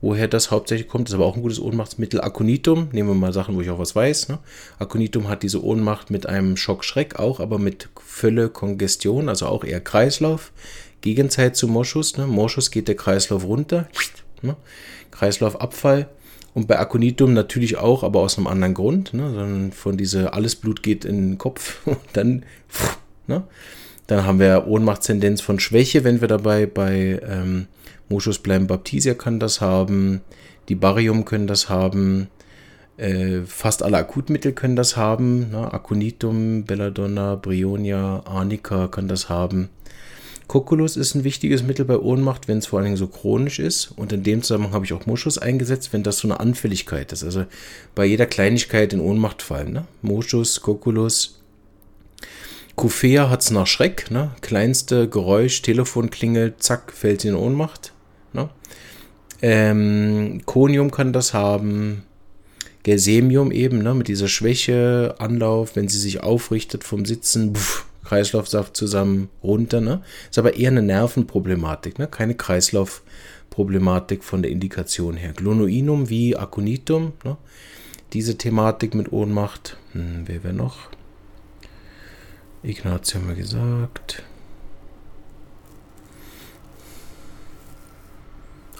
woher 0.00 0.28
das 0.28 0.50
hauptsächlich 0.50 0.88
kommt. 0.88 1.08
Das 1.08 1.12
ist 1.12 1.14
aber 1.14 1.26
auch 1.26 1.36
ein 1.36 1.42
gutes 1.42 1.60
Ohnmachtsmittel. 1.60 2.20
Aconitum, 2.20 2.88
nehmen 2.92 3.08
wir 3.08 3.14
mal 3.14 3.32
Sachen, 3.32 3.54
wo 3.54 3.60
ich 3.60 3.70
auch 3.70 3.78
was 3.78 3.94
weiß. 3.94 4.28
Ne? 4.28 4.38
Aconitum 4.78 5.28
hat 5.28 5.42
diese 5.42 5.64
Ohnmacht 5.64 6.10
mit 6.10 6.26
einem 6.26 6.56
Schockschreck 6.56 7.18
auch, 7.18 7.40
aber 7.40 7.58
mit 7.58 7.88
Fülle, 8.04 8.48
Kongestion, 8.48 9.28
also 9.28 9.46
auch 9.46 9.64
eher 9.64 9.80
Kreislauf. 9.80 10.52
Gegenzeit 11.00 11.56
zu 11.56 11.68
Moschus. 11.68 12.16
Ne? 12.16 12.26
Moschus 12.26 12.70
geht 12.70 12.88
der 12.88 12.96
Kreislauf 12.96 13.44
runter. 13.44 13.88
Ne? 14.42 14.56
Kreislaufabfall. 15.10 16.08
Und 16.52 16.66
bei 16.66 16.78
Aconitum 16.78 17.32
natürlich 17.32 17.76
auch, 17.78 18.02
aber 18.02 18.20
aus 18.20 18.36
einem 18.36 18.48
anderen 18.48 18.74
Grund. 18.74 19.14
Ne? 19.14 19.28
Sondern 19.30 19.72
von 19.72 19.96
diese, 19.96 20.32
alles 20.32 20.56
Blut 20.56 20.82
geht 20.82 21.04
in 21.04 21.30
den 21.30 21.38
Kopf 21.38 21.78
und 21.86 21.98
dann. 22.12 22.44
Ne? 23.26 23.44
Dann 24.10 24.26
haben 24.26 24.40
wir 24.40 24.66
Ohnmachtstendenz 24.66 25.40
von 25.40 25.60
Schwäche, 25.60 26.02
wenn 26.02 26.20
wir 26.20 26.26
dabei 26.26 26.66
bei 26.66 27.20
ähm, 27.24 27.68
Moschus 28.08 28.40
bleiben. 28.40 28.66
Baptisia 28.66 29.14
kann 29.14 29.38
das 29.38 29.60
haben, 29.60 30.20
die 30.68 30.74
Barium 30.74 31.24
können 31.24 31.46
das 31.46 31.68
haben, 31.68 32.26
äh, 32.96 33.42
fast 33.46 33.84
alle 33.84 33.98
Akutmittel 33.98 34.50
können 34.50 34.74
das 34.74 34.96
haben. 34.96 35.52
Ne? 35.52 35.72
Aconitum, 35.72 36.64
Belladonna, 36.64 37.36
Brionia, 37.36 38.24
Arnica 38.24 38.88
kann 38.88 39.06
das 39.06 39.28
haben. 39.28 39.68
Kokulus 40.48 40.96
ist 40.96 41.14
ein 41.14 41.22
wichtiges 41.22 41.62
Mittel 41.62 41.84
bei 41.84 41.96
Ohnmacht, 41.96 42.48
wenn 42.48 42.58
es 42.58 42.66
vor 42.66 42.80
allen 42.80 42.86
Dingen 42.86 42.96
so 42.96 43.06
chronisch 43.06 43.60
ist. 43.60 43.92
Und 43.94 44.12
in 44.12 44.24
dem 44.24 44.42
Zusammenhang 44.42 44.72
habe 44.72 44.84
ich 44.84 44.92
auch 44.92 45.06
Moschus 45.06 45.38
eingesetzt, 45.38 45.92
wenn 45.92 46.02
das 46.02 46.18
so 46.18 46.26
eine 46.26 46.40
Anfälligkeit 46.40 47.12
ist. 47.12 47.22
Also 47.22 47.44
bei 47.94 48.06
jeder 48.06 48.26
Kleinigkeit 48.26 48.92
in 48.92 48.98
Ohnmacht 48.98 49.40
fallen. 49.40 49.72
Ne? 49.72 49.84
Moschus, 50.02 50.62
Kokulus, 50.62 51.39
Kufea 52.76 53.28
hat 53.28 53.42
es 53.42 53.50
nach 53.50 53.66
Schreck, 53.66 54.10
ne? 54.10 54.30
Kleinste 54.40 55.08
Geräusch, 55.08 55.62
Telefon 55.62 56.10
klingelt, 56.10 56.62
zack, 56.62 56.92
fällt 56.92 57.20
sie 57.20 57.28
in 57.28 57.34
Ohnmacht. 57.34 57.92
Ne? 58.32 58.48
Ähm, 59.42 60.42
Konium 60.46 60.90
kann 60.90 61.12
das 61.12 61.34
haben. 61.34 62.04
Gersemium 62.82 63.52
eben, 63.52 63.82
ne? 63.82 63.94
Mit 63.94 64.08
dieser 64.08 64.28
Schwäche, 64.28 65.14
Anlauf, 65.18 65.76
wenn 65.76 65.88
sie 65.88 65.98
sich 65.98 66.22
aufrichtet 66.22 66.84
vom 66.84 67.04
Sitzen, 67.04 67.54
pff, 67.54 67.84
Kreislaufsaft 68.04 68.76
zusammen 68.76 69.28
runter, 69.42 69.80
ne? 69.80 70.02
Ist 70.30 70.38
aber 70.38 70.54
eher 70.54 70.70
eine 70.70 70.82
Nervenproblematik, 70.82 71.98
ne? 71.98 72.06
Keine 72.06 72.34
Kreislaufproblematik 72.34 74.24
von 74.24 74.42
der 74.42 74.50
Indikation 74.50 75.16
her. 75.16 75.32
Glonoinum 75.34 76.08
wie 76.08 76.36
Aconitum, 76.36 77.12
ne? 77.24 77.36
Diese 78.14 78.38
Thematik 78.38 78.94
mit 78.94 79.12
Ohnmacht. 79.12 79.76
Hm, 79.92 80.22
wer 80.26 80.42
wäre 80.42 80.54
noch? 80.54 80.88
Ignaz 82.62 83.14
haben 83.14 83.28
wir 83.28 83.34
gesagt. 83.34 84.22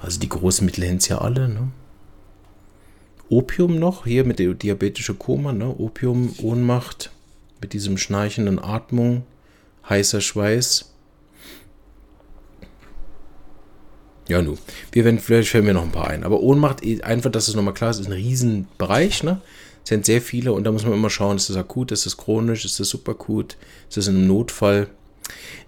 Also 0.02 0.18
die 0.18 0.28
großen 0.28 0.64
Mittel 0.64 0.86
haben 0.88 0.98
ja 1.08 1.18
alle, 1.18 1.48
ne? 1.48 1.70
Opium 3.28 3.78
noch, 3.78 4.04
hier 4.04 4.24
mit 4.24 4.38
der 4.38 4.54
diabetische 4.54 5.14
Koma, 5.14 5.52
ne? 5.52 5.68
Opium, 5.68 6.34
Ohnmacht, 6.42 7.10
mit 7.60 7.72
diesem 7.72 7.96
schnarchenden 7.96 8.58
Atmung, 8.58 9.24
heißer 9.88 10.20
Schweiß. 10.20 10.92
Ja, 14.28 14.42
nu. 14.42 14.56
Wir 14.92 15.04
werden, 15.04 15.18
vielleicht 15.18 15.50
fällen 15.50 15.64
mir 15.64 15.74
noch 15.74 15.82
ein 15.82 15.92
paar 15.92 16.08
ein. 16.08 16.24
Aber 16.24 16.40
Ohnmacht, 16.40 16.82
einfach, 17.02 17.30
dass 17.30 17.48
es 17.48 17.54
nochmal 17.54 17.74
klar 17.74 17.90
ist, 17.90 17.98
ist 17.98 18.06
ein 18.06 18.12
Riesenbereich, 18.12 19.22
ne? 19.22 19.40
Sind 19.90 20.06
sehr 20.06 20.22
viele 20.22 20.52
und 20.52 20.62
da 20.62 20.70
muss 20.70 20.84
man 20.84 20.92
immer 20.92 21.10
schauen, 21.10 21.36
ist 21.36 21.50
das 21.50 21.56
akut, 21.56 21.90
ist 21.90 22.06
das 22.06 22.16
chronisch, 22.16 22.64
ist 22.64 22.78
das 22.78 22.90
superakut, 22.90 23.56
ist 23.88 23.96
das 23.96 24.06
in 24.06 24.18
einem 24.18 24.28
Notfall. 24.28 24.86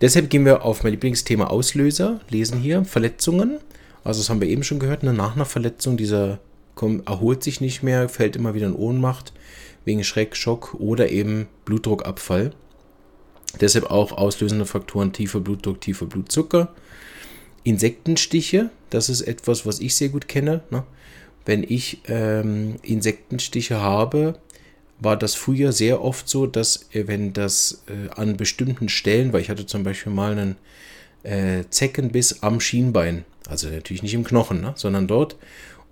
Deshalb 0.00 0.30
gehen 0.30 0.44
wir 0.44 0.64
auf 0.64 0.84
mein 0.84 0.92
Lieblingsthema 0.92 1.48
Auslöser, 1.48 2.20
lesen 2.30 2.60
hier 2.60 2.84
Verletzungen. 2.84 3.58
Also 4.04 4.20
das 4.20 4.30
haben 4.30 4.40
wir 4.40 4.46
eben 4.46 4.62
schon 4.62 4.78
gehört, 4.78 5.02
ne? 5.02 5.12
nach 5.12 5.34
einer 5.34 5.44
Verletzung, 5.44 5.96
dieser 5.96 6.38
kommt, 6.76 7.08
erholt 7.08 7.42
sich 7.42 7.60
nicht 7.60 7.82
mehr, 7.82 8.08
fällt 8.08 8.36
immer 8.36 8.54
wieder 8.54 8.68
in 8.68 8.76
Ohnmacht 8.76 9.32
wegen 9.84 10.04
Schreck, 10.04 10.36
Schock 10.36 10.74
oder 10.74 11.10
eben 11.10 11.48
Blutdruckabfall. 11.64 12.52
Deshalb 13.60 13.90
auch 13.90 14.12
auslösende 14.12 14.66
Faktoren 14.66 15.12
tiefer 15.12 15.40
Blutdruck, 15.40 15.80
tiefer 15.80 16.06
Blutzucker. 16.06 16.72
Insektenstiche, 17.64 18.70
das 18.88 19.08
ist 19.08 19.22
etwas, 19.22 19.66
was 19.66 19.80
ich 19.80 19.96
sehr 19.96 20.10
gut 20.10 20.28
kenne. 20.28 20.62
Ne? 20.70 20.84
Wenn 21.44 21.64
ich 21.66 22.02
ähm, 22.08 22.76
Insektenstiche 22.82 23.80
habe, 23.80 24.38
war 25.00 25.16
das 25.16 25.34
früher 25.34 25.72
sehr 25.72 26.02
oft 26.02 26.28
so, 26.28 26.46
dass 26.46 26.88
äh, 26.92 27.06
wenn 27.06 27.32
das 27.32 27.82
äh, 27.88 28.10
an 28.14 28.36
bestimmten 28.36 28.88
Stellen, 28.88 29.32
weil 29.32 29.40
ich 29.40 29.50
hatte 29.50 29.66
zum 29.66 29.82
Beispiel 29.82 30.12
mal 30.12 30.32
einen 30.32 30.56
äh, 31.24 31.64
Zeckenbiss 31.68 32.42
am 32.42 32.60
Schienbein, 32.60 33.24
also 33.48 33.68
natürlich 33.68 34.02
nicht 34.02 34.14
im 34.14 34.24
Knochen, 34.24 34.60
ne, 34.60 34.72
sondern 34.76 35.06
dort. 35.06 35.36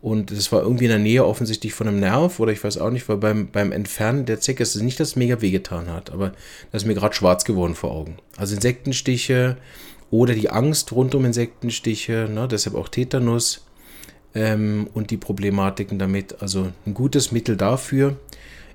Und 0.03 0.31
es 0.31 0.51
war 0.51 0.63
irgendwie 0.63 0.85
in 0.85 0.91
der 0.91 0.99
Nähe 0.99 1.27
offensichtlich 1.27 1.75
von 1.75 1.87
einem 1.87 2.01
Nerv 2.01 2.41
oder 2.41 2.53
ich 2.53 2.65
weiß 2.65 2.79
auch 2.79 2.91
nicht, 2.91 3.07
weil 3.11 3.19
beim, 3.19 3.51
beim 3.51 3.71
Entfernen 3.71 4.25
der 4.25 4.41
Zecke 4.41 4.63
ist 4.63 4.75
es 4.75 4.81
nicht, 4.81 4.99
dass 4.99 5.09
es 5.09 5.17
mega 5.17 5.43
wehgetan 5.43 5.93
hat, 5.93 6.11
aber 6.11 6.33
das 6.73 6.83
ist 6.83 6.87
mir 6.87 6.95
gerade 6.95 7.15
schwarz 7.15 7.45
geworden 7.45 7.75
vor 7.75 7.91
Augen. 7.91 8.17
Also 8.39 8.55
Insektenstiche 8.55 9.59
oder 10.11 10.35
die 10.35 10.49
Angst 10.49 10.93
rund 10.93 11.15
um 11.15 11.27
Insektenstiche, 11.27 12.29
ne, 12.33 12.49
deshalb 12.49 12.77
auch 12.77 12.89
Tetanus 12.89 13.67
ähm, 14.35 14.89
und 14.95 15.11
die 15.11 15.17
Problematiken 15.17 15.99
damit. 15.99 16.43
Also 16.43 16.73
ein 16.87 16.95
gutes 16.95 17.33
Mittel 17.33 17.57
dafür. 17.57 18.17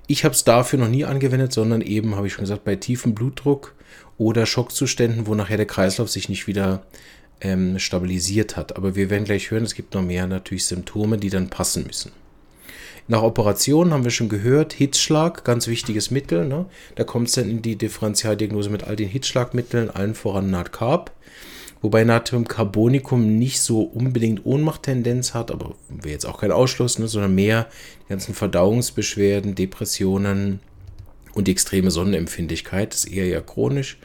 Ich 0.06 0.24
habe 0.24 0.34
es 0.34 0.44
dafür 0.44 0.78
noch 0.78 0.88
nie 0.88 1.04
angewendet, 1.04 1.52
sondern 1.52 1.80
eben, 1.80 2.14
habe 2.14 2.26
ich 2.26 2.32
schon 2.32 2.44
gesagt, 2.44 2.64
bei 2.64 2.76
tiefem 2.76 3.14
Blutdruck 3.14 3.74
oder 4.18 4.46
Schockzuständen, 4.46 5.26
wo 5.26 5.34
nachher 5.34 5.56
der 5.56 5.66
Kreislauf 5.66 6.10
sich 6.10 6.28
nicht 6.28 6.46
wieder 6.46 6.82
ähm, 7.40 7.78
stabilisiert 7.78 8.56
hat. 8.56 8.76
Aber 8.76 8.94
wir 8.94 9.10
werden 9.10 9.24
gleich 9.24 9.50
hören, 9.50 9.64
es 9.64 9.74
gibt 9.74 9.94
noch 9.94 10.02
mehr 10.02 10.26
natürlich 10.26 10.66
Symptome, 10.66 11.18
die 11.18 11.30
dann 11.30 11.50
passen 11.50 11.84
müssen. 11.86 12.12
Nach 13.08 13.22
Operationen 13.22 13.92
haben 13.92 14.04
wir 14.04 14.10
schon 14.10 14.28
gehört, 14.28 14.72
Hitzschlag, 14.72 15.44
ganz 15.44 15.68
wichtiges 15.68 16.10
Mittel. 16.10 16.46
Ne? 16.46 16.66
Da 16.96 17.04
kommt 17.04 17.28
es 17.28 17.34
dann 17.34 17.48
in 17.48 17.62
die 17.62 17.76
Differentialdiagnose 17.76 18.68
mit 18.68 18.84
all 18.84 18.96
den 18.96 19.08
Hitzschlagmitteln, 19.08 19.90
allen 19.90 20.14
voran 20.14 20.50
NADCARB. 20.50 21.12
Wobei 21.86 22.02
Natriumcarbonicum 22.02 23.38
nicht 23.38 23.60
so 23.60 23.80
unbedingt 23.82 24.44
Ohnmachttendenz 24.44 25.34
hat, 25.34 25.52
aber 25.52 25.76
wäre 25.88 26.14
jetzt 26.14 26.26
auch 26.26 26.40
kein 26.40 26.50
Ausschluss, 26.50 26.98
ne? 26.98 27.06
sondern 27.06 27.36
mehr 27.36 27.68
die 28.02 28.08
ganzen 28.08 28.34
Verdauungsbeschwerden, 28.34 29.54
Depressionen 29.54 30.58
und 31.34 31.46
die 31.46 31.52
extreme 31.52 31.92
Sonnenempfindlichkeit. 31.92 32.92
Das 32.92 33.04
ist 33.04 33.12
eher 33.12 33.28
ja 33.28 33.40
chronisch. 33.40 33.98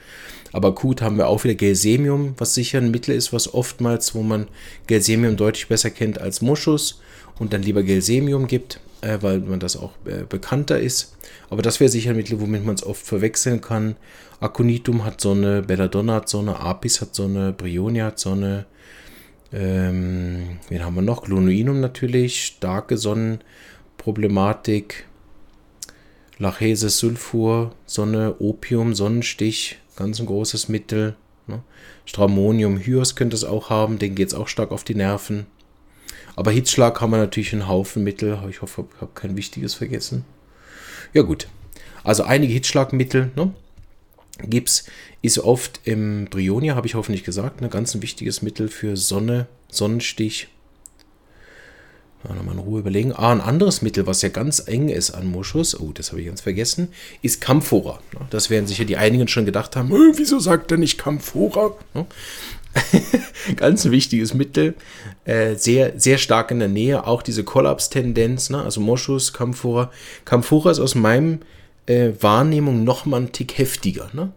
Aber 0.52 0.68
akut 0.68 1.02
haben 1.02 1.18
wir 1.18 1.26
auch 1.26 1.44
wieder 1.44 1.56
Gelsemium, 1.56 2.36
was 2.38 2.54
sicher 2.54 2.78
ein 2.78 2.92
Mittel 2.92 3.16
ist, 3.16 3.34
was 3.34 3.52
oftmals, 3.52 4.14
wo 4.14 4.22
man 4.22 4.48
Gelsemium 4.86 5.36
deutlich 5.36 5.68
besser 5.68 5.90
kennt 5.90 6.22
als 6.22 6.44
Moschus 6.44 7.02
und 7.40 7.52
dann 7.52 7.64
lieber 7.64 7.82
Gelsemium 7.82 8.46
gibt, 8.46 8.80
äh, 9.02 9.18
weil 9.22 9.40
man 9.40 9.60
das 9.60 9.76
auch 9.76 9.94
äh, 10.06 10.24
bekannter 10.30 10.80
ist. 10.80 11.18
Aber 11.52 11.62
das 11.62 11.80
wäre 11.82 11.90
sicher 11.90 12.12
ein 12.12 12.16
Mittel, 12.16 12.40
womit 12.40 12.66
man 12.66 12.76
es 12.76 12.86
oft 12.86 13.06
verwechseln 13.06 13.60
kann. 13.60 13.98
Aconitum 14.40 15.04
hat 15.04 15.20
so 15.20 15.34
eine, 15.34 15.62
Belladonna 15.62 16.14
hat 16.16 16.30
so 16.30 16.40
eine, 16.40 16.62
Apis 16.62 17.02
hat 17.02 17.14
so 17.14 17.26
eine, 17.26 17.52
Brionia 17.52 18.06
hat 18.06 18.20
so 18.20 18.32
eine, 18.32 18.68
ähm, 19.52 20.60
wen 20.70 20.86
haben 20.86 20.96
wir 20.96 21.02
noch? 21.02 21.24
Glonuinum 21.24 21.82
natürlich, 21.82 22.46
starke 22.46 22.98
Sonnenproblematik. 22.98 25.08
Lachese, 26.38 26.90
Sulfur, 26.90 27.76
Sonne, 27.86 28.38
Opium, 28.40 28.96
Sonnenstich, 28.96 29.78
ganz 29.98 30.22
ein 30.22 30.28
großes 30.28 30.70
Mittel. 30.70 31.18
Ne? 31.48 31.64
Stramonium, 32.06 32.78
Hyos 32.78 33.18
könnte 33.18 33.36
es 33.36 33.44
auch 33.44 33.70
haben, 33.70 34.00
den 34.00 34.16
geht 34.16 34.30
es 34.30 34.34
auch 34.34 34.48
stark 34.48 34.72
auf 34.72 34.86
die 34.86 34.96
Nerven. 34.96 35.48
Aber 36.38 36.52
Hitzschlag 36.52 37.02
haben 37.02 37.12
wir 37.12 37.18
natürlich 37.18 37.52
einen 37.52 37.68
Haufen 37.68 38.06
Mittel. 38.06 38.40
Ich 38.50 38.62
hoffe, 38.62 38.86
ich 38.96 39.02
habe 39.02 39.12
kein 39.14 39.36
wichtiges 39.36 39.74
vergessen. 39.74 40.24
Ja 41.14 41.24
gut, 41.24 41.48
also 42.04 42.24
einige 42.24 42.54
Hitzschlagmittel. 42.54 43.32
Ne? 43.36 43.54
Gips 44.44 44.86
ist 45.22 45.40
oft 45.40 45.82
im 45.84 46.26
Brionia, 46.26 46.76
habe 46.76 46.88
ich 46.88 46.96
hoffentlich 46.96 47.24
gesagt, 47.24 47.62
ein 47.62 47.70
ganz 47.70 47.94
ein 47.94 48.02
wichtiges 48.02 48.42
Mittel 48.42 48.70
für 48.70 48.98
Sonne, 48.98 49.48
Sonnenstich, 49.70 50.48
ja, 52.28 52.36
nochmal 52.36 52.56
in 52.56 52.60
Ruhe 52.60 52.80
überlegen. 52.80 53.14
Ah, 53.14 53.32
ein 53.32 53.42
anderes 53.42 53.82
Mittel, 53.82 54.06
was 54.06 54.22
ja 54.22 54.30
ganz 54.30 54.64
eng 54.68 54.90
ist 54.90 55.12
an 55.12 55.28
Moschus, 55.28 55.80
oh, 55.80 55.92
das 55.94 56.12
habe 56.12 56.22
ich 56.22 56.28
ganz 56.28 56.42
vergessen, 56.42 56.90
ist 57.22 57.42
Camphora. 57.42 58.00
Das 58.30 58.50
werden 58.50 58.68
sicher 58.68 58.86
die 58.86 58.98
einigen 58.98 59.28
schon 59.28 59.46
gedacht 59.46 59.76
haben, 59.76 59.92
äh, 59.92 60.18
wieso 60.18 60.40
sagt 60.40 60.72
er 60.72 60.78
nicht 60.78 60.98
Camphora? 60.98 61.76
ganz 63.56 63.86
wichtiges 63.86 64.34
Mittel, 64.34 64.76
äh, 65.26 65.56
sehr, 65.56 66.00
sehr 66.00 66.18
stark 66.18 66.52
in 66.52 66.60
der 66.60 66.68
Nähe, 66.68 67.06
auch 67.06 67.22
diese 67.22 67.44
Kollapstendenz, 67.44 68.50
ne? 68.50 68.62
also 68.62 68.82
Moschus, 68.82 69.34
Camphora. 69.34 69.92
Camphora 70.26 70.72
ist 70.72 70.80
aus 70.80 70.96
meinem 70.96 71.40
äh, 71.86 72.12
Wahrnehmung 72.20 72.84
noch 72.84 73.06
mal 73.06 73.18
einen 73.18 73.32
Tick 73.32 73.58
heftiger. 73.58 74.10
Ne? 74.14 74.32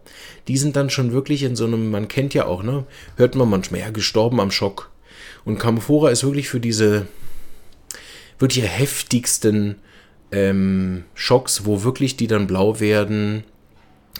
Die 0.47 0.57
sind 0.57 0.75
dann 0.75 0.89
schon 0.89 1.11
wirklich 1.11 1.43
in 1.43 1.55
so 1.55 1.65
einem, 1.65 1.91
man 1.91 2.07
kennt 2.07 2.33
ja 2.33 2.45
auch, 2.45 2.63
ne? 2.63 2.85
hört 3.15 3.35
man 3.35 3.49
manchmal, 3.49 3.81
ja, 3.81 3.89
gestorben 3.89 4.39
am 4.39 4.51
Schock. 4.51 4.91
Und 5.43 5.59
Camphora 5.59 6.09
ist 6.09 6.23
wirklich 6.23 6.49
für 6.49 6.59
diese 6.59 7.07
wirklich 8.39 8.65
heftigsten 8.67 9.75
ähm, 10.31 11.03
Schocks, 11.13 11.65
wo 11.65 11.83
wirklich 11.83 12.17
die 12.17 12.27
dann 12.27 12.47
blau 12.47 12.79
werden 12.79 13.43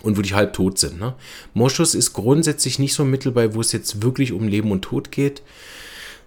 und 0.06 0.18
wirklich 0.18 0.34
halb 0.34 0.54
tot 0.54 0.78
sind. 0.78 1.00
Ne? 1.00 1.16
Moschus 1.54 1.96
ist 1.96 2.14
grundsätzlich 2.14 2.80
nicht 2.80 2.94
so 2.94 3.04
ein 3.04 3.10
Mittel 3.10 3.32
bei, 3.32 3.54
wo 3.54 3.62
es 3.62 3.72
jetzt 3.72 4.04
wirklich 4.04 4.32
um 4.32 4.48
Leben 4.48 4.72
und 4.72 4.84
Tod 4.84 5.12
geht, 5.12 5.42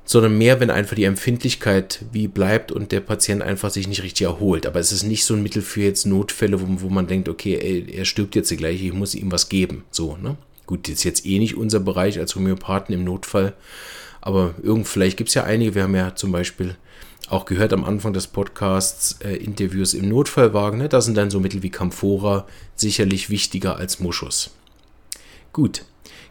sondern 0.04 0.38
mehr, 0.38 0.58
wenn 0.58 0.70
einfach 0.70 0.96
die 0.96 1.04
Empfindlichkeit 1.04 2.04
wie 2.12 2.28
bleibt 2.28 2.72
und 2.72 2.92
der 2.92 3.00
Patient 3.00 3.42
einfach 3.42 3.70
sich 3.70 3.88
nicht 3.88 4.02
richtig 4.02 4.26
erholt. 4.26 4.66
Aber 4.66 4.80
es 4.80 4.90
ist 4.90 5.02
nicht 5.02 5.24
so 5.24 5.34
ein 5.34 5.42
Mittel 5.42 5.62
für 5.62 5.82
jetzt 5.82 6.06
Notfälle, 6.06 6.60
wo, 6.60 6.66
wo 6.82 6.88
man 6.88 7.06
denkt, 7.06 7.28
okay, 7.28 7.56
ey, 7.56 7.86
er 7.92 8.04
stirbt 8.04 8.34
jetzt 8.34 8.54
gleich, 8.56 8.82
ich 8.82 8.92
muss 8.92 9.14
ihm 9.14 9.30
was 9.30 9.48
geben. 9.48 9.84
So, 9.90 10.16
ne? 10.16 10.36
Gut, 10.66 10.88
ist 10.88 11.04
jetzt 11.04 11.24
eh 11.24 11.38
nicht 11.38 11.56
unser 11.56 11.80
Bereich 11.80 12.18
als 12.18 12.34
Homöopathen 12.34 12.94
im 12.94 13.04
Notfall, 13.04 13.54
aber 14.20 14.54
irgend, 14.62 14.86
vielleicht 14.86 15.16
gibt 15.16 15.28
es 15.28 15.34
ja 15.34 15.44
einige, 15.44 15.74
wir 15.74 15.84
haben 15.84 15.94
ja 15.94 16.14
zum 16.14 16.32
Beispiel 16.32 16.76
auch 17.28 17.44
gehört 17.44 17.72
am 17.72 17.85
Anfang 17.85 18.12
des 18.12 18.26
Podcasts 18.26 19.18
äh, 19.20 19.37
Interviews 19.37 19.94
im 19.94 20.09
Notfallwagen. 20.09 20.78
Ne? 20.78 20.88
Da 20.88 21.00
sind 21.00 21.16
dann 21.16 21.31
so 21.31 21.40
Mittel 21.40 21.62
wie 21.62 21.70
Camphora 21.70 22.46
sicherlich 22.74 23.28
wichtiger 23.28 23.76
als 23.76 24.00
Moschus. 24.00 24.50
Gut. 25.52 25.85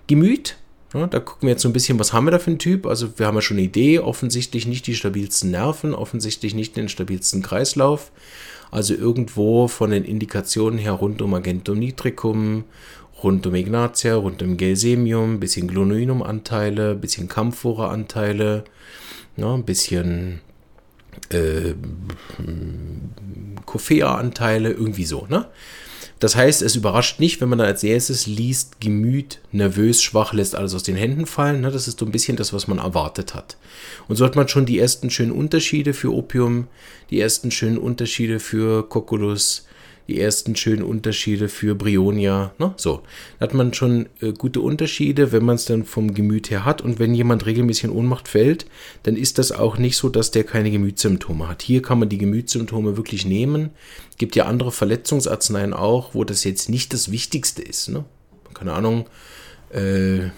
Gemüt. 0.08 0.58
Ja, 0.94 1.06
da 1.06 1.20
gucken 1.20 1.48
wir 1.48 1.52
jetzt 1.52 1.62
so 1.62 1.70
ein 1.70 1.74
bisschen, 1.74 2.00
was 2.00 2.14
haben 2.14 2.26
wir 2.26 2.32
da 2.32 2.40
für 2.40 2.50
einen 2.50 2.60
Typ? 2.60 2.86
Also 2.86 3.20
wir 3.20 3.28
haben 3.28 3.36
ja 3.36 3.42
schon 3.42 3.58
eine 3.58 3.66
Idee, 3.66 4.00
offensichtlich 4.00 4.66
nicht 4.66 4.88
die 4.88 4.96
stabilsten 4.96 5.52
Nerven, 5.52 5.94
offensichtlich 5.94 6.56
nicht 6.56 6.78
den 6.78 6.88
stabilsten 6.88 7.42
Kreislauf. 7.42 8.12
Also 8.72 8.94
irgendwo 8.94 9.68
von 9.68 9.92
den 9.92 10.06
Indikationen 10.06 10.80
her 10.80 10.94
rund 10.94 11.22
um 11.22 11.34
Agentum 11.34 11.78
nitricum, 11.78 12.64
rund 13.22 13.46
um 13.46 13.56
Ignatia, 13.56 14.16
rund 14.16 14.42
um 14.42 14.58
Gelsemium, 14.58 15.40
bisschen 15.40 15.68
Glonuinum-Anteile, 15.68 16.96
bisschen 16.96 17.28
Camphora-Anteile, 17.28 18.64
ja, 19.36 19.54
ein 19.54 19.66
bisschen 19.66 20.42
äh, 21.30 21.74
Koffea-Anteile, 23.66 24.72
irgendwie 24.72 25.06
so, 25.06 25.26
ne? 25.30 25.48
Das 26.20 26.36
heißt, 26.36 26.64
es 26.64 26.76
überrascht 26.76 27.20
nicht, 27.20 27.42
wenn 27.42 27.50
man 27.50 27.60
dann 27.60 27.68
als 27.68 27.84
erstes 27.84 28.26
liest, 28.26 28.82
Gemüt, 28.82 29.40
nervös, 29.52 30.02
schwach, 30.02 30.34
lässt 30.34 30.56
alles 30.56 30.74
aus 30.74 30.82
den 30.82 30.96
Händen 30.96 31.28
fallen. 31.28 31.62
Ne? 31.62 31.70
Das 31.70 31.88
ist 31.88 32.00
so 32.00 32.08
ein 32.08 32.12
bisschen 32.12 32.38
das, 32.38 32.54
was 32.54 32.68
man 32.68 32.80
erwartet 32.80 33.36
hat. 33.36 33.58
Und 34.08 34.16
so 34.16 34.26
hat 34.26 34.36
man 34.36 34.48
schon 34.48 34.66
die 34.66 34.80
ersten 34.80 35.12
schönen 35.12 35.32
Unterschiede 35.32 35.94
für 35.94 36.12
Opium, 36.12 36.68
die 37.12 37.20
ersten 37.20 37.52
schönen 37.52 37.78
Unterschiede 37.78 38.40
für 38.40 38.90
Cocculus, 38.90 39.67
die 40.08 40.20
ersten 40.20 40.56
schönen 40.56 40.84
Unterschiede 40.84 41.50
für 41.50 41.76
Brionia. 41.76 42.54
Ne? 42.60 42.74
So, 42.78 43.02
da 43.40 43.46
hat 43.46 43.54
man 43.54 43.74
schon 43.74 44.08
äh, 44.22 44.32
gute 44.32 44.62
Unterschiede, 44.62 45.32
wenn 45.32 45.44
man 45.44 45.56
es 45.56 45.66
dann 45.66 45.84
vom 45.84 46.14
Gemüt 46.14 46.50
her 46.50 46.64
hat. 46.64 46.82
Und 46.82 47.00
wenn 47.00 47.14
jemand 47.14 47.46
regelmäßig 47.46 47.86
in 47.86 47.90
Ohnmacht 47.92 48.28
fällt, 48.28 48.66
dann 49.04 49.16
ist 49.16 49.38
das 49.38 49.52
auch 49.52 49.78
nicht 49.78 49.98
so, 49.98 50.10
dass 50.10 50.32
der 50.32 50.44
keine 50.44 50.72
Gemütssymptome 50.72 51.50
hat. 51.50 51.62
Hier 51.62 51.82
kann 51.82 52.00
man 52.00 52.10
die 52.10 52.18
Gemütssymptome 52.18 52.96
wirklich 52.96 53.26
nehmen. 53.26 53.72
Gibt 54.18 54.36
ja 54.36 54.46
andere 54.46 54.72
Verletzungsarzneien 54.72 55.74
auch, 55.74 56.14
wo 56.14 56.24
das 56.24 56.44
jetzt 56.44 56.70
nicht 56.70 56.94
das 56.94 57.12
Wichtigste 57.12 57.62
ist. 57.62 57.90
Ne? 57.90 58.06
Keine 58.54 58.74
Ahnung. 58.74 59.08
Äh, 59.74 60.28
äh, 60.28 60.30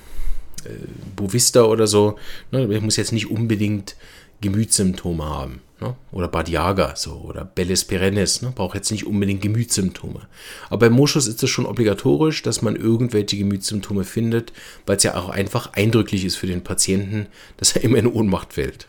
Bovista 1.15 1.63
oder 1.63 1.87
so. 1.87 2.17
Ne? 2.51 2.67
Ich 2.73 2.81
muss 2.81 2.97
jetzt 2.97 3.11
nicht 3.11 3.29
unbedingt 3.29 3.95
Gemütssymptome 4.41 5.25
haben. 5.25 5.61
Ne? 5.81 5.95
Oder 6.11 6.27
Badiaga 6.27 6.95
so, 6.95 7.13
oder 7.13 7.45
Belles 7.45 7.85
Perennis. 7.85 8.41
Ne? 8.41 8.51
Braucht 8.53 8.75
jetzt 8.75 8.91
nicht 8.91 9.05
unbedingt 9.05 9.41
Gemütssymptome. 9.41 10.21
Aber 10.69 10.79
bei 10.79 10.89
Moschus 10.89 11.27
ist 11.27 11.41
es 11.41 11.49
schon 11.49 11.65
obligatorisch, 11.65 12.41
dass 12.41 12.61
man 12.61 12.75
irgendwelche 12.75 13.37
Gemütssymptome 13.37 14.03
findet, 14.03 14.53
weil 14.85 14.97
es 14.97 15.03
ja 15.03 15.15
auch 15.15 15.29
einfach 15.29 15.73
eindrücklich 15.73 16.25
ist 16.25 16.35
für 16.35 16.47
den 16.47 16.63
Patienten, 16.63 17.27
dass 17.57 17.75
er 17.75 17.83
immer 17.83 17.97
in 17.97 18.07
Ohnmacht 18.07 18.53
fällt. 18.53 18.87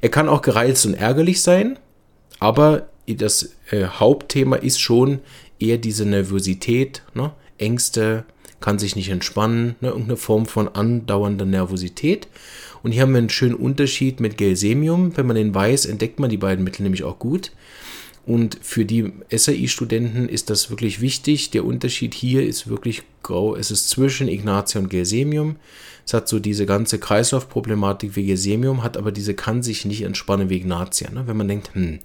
Er 0.00 0.10
kann 0.10 0.28
auch 0.28 0.42
gereizt 0.42 0.84
und 0.86 0.94
ärgerlich 0.94 1.40
sein, 1.40 1.78
aber 2.38 2.88
das 3.06 3.54
äh, 3.70 3.86
Hauptthema 3.86 4.56
ist 4.56 4.80
schon 4.80 5.20
eher 5.58 5.78
diese 5.78 6.04
Nervosität, 6.04 7.02
ne? 7.14 7.32
Ängste, 7.56 8.24
kann 8.60 8.78
sich 8.78 8.96
nicht 8.96 9.10
entspannen, 9.10 9.76
ne? 9.80 9.88
irgendeine 9.88 10.16
Form 10.16 10.46
von 10.46 10.68
andauernder 10.68 11.44
Nervosität. 11.44 12.28
Und 12.84 12.92
hier 12.92 13.00
haben 13.00 13.12
wir 13.12 13.18
einen 13.18 13.30
schönen 13.30 13.54
Unterschied 13.54 14.20
mit 14.20 14.36
Gelsemium. 14.36 15.16
Wenn 15.16 15.26
man 15.26 15.36
den 15.36 15.54
weiß, 15.54 15.86
entdeckt 15.86 16.20
man 16.20 16.28
die 16.28 16.36
beiden 16.36 16.62
Mittel 16.62 16.82
nämlich 16.82 17.02
auch 17.02 17.18
gut. 17.18 17.50
Und 18.26 18.58
für 18.60 18.84
die 18.84 19.10
SAI-Studenten 19.30 20.28
ist 20.28 20.50
das 20.50 20.68
wirklich 20.68 21.00
wichtig. 21.00 21.50
Der 21.50 21.64
Unterschied 21.64 22.12
hier 22.12 22.46
ist 22.46 22.68
wirklich 22.68 23.02
grau. 23.22 23.56
Es 23.56 23.70
ist 23.70 23.88
zwischen 23.88 24.28
Ignatia 24.28 24.82
und 24.82 24.90
Gelsemium. 24.90 25.56
Es 26.04 26.12
hat 26.12 26.28
so 26.28 26.38
diese 26.38 26.66
ganze 26.66 26.98
Kreislaufproblematik 26.98 28.16
wie 28.16 28.26
Gelsemium, 28.26 28.82
hat 28.82 28.98
aber 28.98 29.12
diese 29.12 29.32
kann 29.32 29.62
sich 29.62 29.86
nicht 29.86 30.02
entspannen 30.02 30.50
wie 30.50 30.56
Ignatia. 30.56 31.10
Ne? 31.10 31.26
Wenn 31.26 31.38
man 31.38 31.48
denkt, 31.48 31.74
hm, 31.74 32.00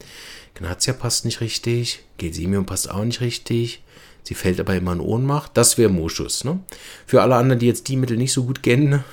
Ignatia 0.55 0.93
passt 0.93 1.25
nicht 1.25 1.41
richtig, 1.41 2.05
Gelsemium 2.17 2.65
passt 2.65 2.89
auch 2.89 3.03
nicht 3.03 3.19
richtig, 3.19 3.83
sie 4.23 4.33
fällt 4.33 4.61
aber 4.61 4.77
immer 4.77 4.93
in 4.93 5.01
Ohnmacht, 5.01 5.51
das 5.55 5.77
wäre 5.77 5.89
Moschus. 5.89 6.45
Ne? 6.45 6.61
Für 7.05 7.21
alle 7.21 7.35
anderen, 7.35 7.59
die 7.59 7.67
jetzt 7.67 7.89
die 7.89 7.97
Mittel 7.97 8.15
nicht 8.15 8.31
so 8.31 8.45
gut 8.45 8.63
kennen, 8.63 9.03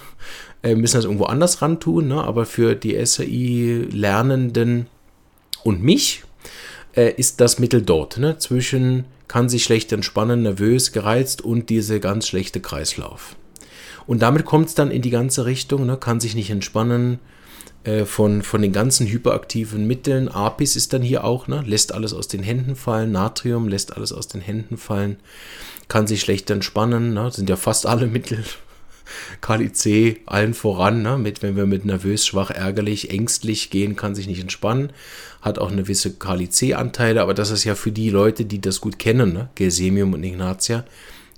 äh, 0.66 0.74
müssen 0.74 0.96
das 0.96 1.05
irgendwo 1.05 1.24
anders 1.24 1.62
ran 1.62 1.79
tun. 1.79 2.09
Ne? 2.09 2.22
Aber 2.22 2.44
für 2.44 2.74
die 2.74 3.05
SAI-Lernenden 3.05 4.88
und 5.62 5.83
mich 5.83 6.24
äh, 6.96 7.12
ist 7.16 7.40
das 7.40 7.59
Mittel 7.59 7.83
dort. 7.83 8.18
Ne? 8.18 8.38
Zwischen 8.38 9.05
kann 9.29 9.48
sich 9.48 9.64
schlecht 9.64 9.92
entspannen, 9.92 10.42
nervös, 10.42 10.92
gereizt 10.92 11.42
und 11.42 11.70
diese 11.70 12.00
ganz 12.00 12.26
schlechte 12.26 12.61
Kreislauf. 12.61 13.37
Und 14.07 14.22
damit 14.22 14.44
kommt 14.44 14.68
es 14.68 14.74
dann 14.74 14.90
in 14.90 15.02
die 15.02 15.11
ganze 15.11 15.46
Richtung, 15.46 15.87
ne? 15.87 15.96
kann 15.96 16.20
sich 16.20 16.35
nicht 16.35 16.50
entspannen, 16.50 17.18
äh, 17.85 18.05
von, 18.05 18.42
von 18.42 18.62
den 18.62 18.72
ganzen 18.72 19.07
hyperaktiven 19.07 19.87
Mitteln. 19.87 20.29
Apis 20.29 20.74
ist 20.74 20.92
dann 20.92 21.02
hier 21.02 21.24
auch, 21.24 21.46
ne? 21.46 21.62
lässt 21.64 21.92
alles 21.92 22.12
aus 22.12 22.26
den 22.26 22.42
Händen 22.42 22.74
fallen. 22.74 23.12
Natrium 23.12 23.68
lässt 23.68 23.96
alles 23.96 24.12
aus 24.12 24.26
den 24.26 24.40
Händen 24.40 24.76
fallen. 24.76 25.18
Kann 25.87 26.09
sich 26.09 26.20
schlecht 26.20 26.50
entspannen. 26.50 27.14
Ne? 27.14 27.31
Sind 27.31 27.48
ja 27.48 27.57
fast 27.57 27.87
alle 27.87 28.09
Mittel. 28.09 28.44
KaliC 29.40 30.21
allen 30.27 30.55
voran, 30.55 31.03
ne? 31.03 31.19
mit, 31.19 31.42
wenn 31.42 31.57
wir 31.57 31.66
mit 31.66 31.85
nervös, 31.85 32.27
schwach, 32.27 32.51
ärgerlich, 32.51 33.11
ängstlich 33.11 33.71
gehen, 33.71 33.97
kann 33.97 34.14
sich 34.14 34.27
nicht 34.27 34.40
entspannen. 34.40 34.92
Hat 35.42 35.59
auch 35.59 35.71
eine 35.71 35.83
gewisse 35.83 36.14
KaliC-Anteile, 36.14 37.23
aber 37.23 37.35
das 37.35 37.51
ist 37.51 37.64
ja 37.64 37.75
für 37.75 37.92
die 37.92 38.11
Leute, 38.11 38.45
die 38.45 38.61
das 38.61 38.81
gut 38.81 38.99
kennen, 38.99 39.33
ne? 39.33 39.49
Gesemium 39.55 40.12
und 40.14 40.25
Ignatia, 40.25 40.85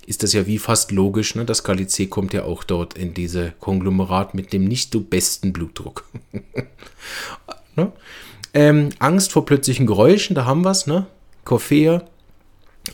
ist 0.09 0.23
das 0.23 0.33
ja 0.33 0.47
wie 0.47 0.57
fast 0.57 0.91
logisch. 0.91 1.35
Ne? 1.35 1.45
Das 1.45 1.63
KaliC 1.63 2.09
kommt 2.09 2.33
ja 2.33 2.43
auch 2.43 2.63
dort 2.63 2.97
in 2.97 3.13
diese 3.13 3.53
Konglomerat 3.59 4.33
mit 4.33 4.53
dem 4.53 4.65
nicht 4.65 4.91
so 4.91 5.01
besten 5.01 5.53
Blutdruck. 5.53 6.03
ne? 7.75 7.91
ähm, 8.55 8.89
Angst 8.97 9.31
vor 9.31 9.45
plötzlichen 9.45 9.85
Geräuschen, 9.85 10.35
da 10.35 10.45
haben 10.45 10.65
wir 10.65 10.71
es. 10.71 10.87
Ne? 10.87 11.05
Coffea, 11.45 12.03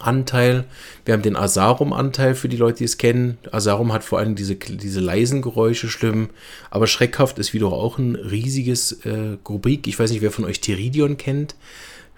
Anteil. 0.01 0.65
Wir 1.03 1.13
haben 1.13 1.21
den 1.21 1.35
Asarum-Anteil 1.35 2.35
für 2.35 2.49
die 2.49 2.57
Leute, 2.57 2.79
die 2.79 2.83
es 2.85 2.97
kennen. 2.97 3.37
Asarum 3.51 3.93
hat 3.93 4.03
vor 4.03 4.19
allem 4.19 4.35
diese, 4.35 4.55
diese 4.55 4.99
leisen 4.99 5.41
Geräusche 5.41 5.89
schlimm, 5.89 6.29
aber 6.69 6.87
schreckhaft 6.87 7.39
ist 7.39 7.53
wieder 7.53 7.67
auch 7.67 7.97
ein 7.97 8.15
riesiges 8.15 8.91
äh, 9.05 9.37
Rubrik. 9.47 9.87
Ich 9.87 9.99
weiß 9.99 10.11
nicht, 10.11 10.21
wer 10.21 10.31
von 10.31 10.45
euch 10.45 10.61
Tiridion 10.61 11.17
kennt. 11.17 11.55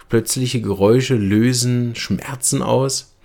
Plötzliche 0.10 0.62
Geräusche 0.62 1.16
lösen 1.16 1.96
Schmerzen 1.96 2.62
aus. 2.62 3.16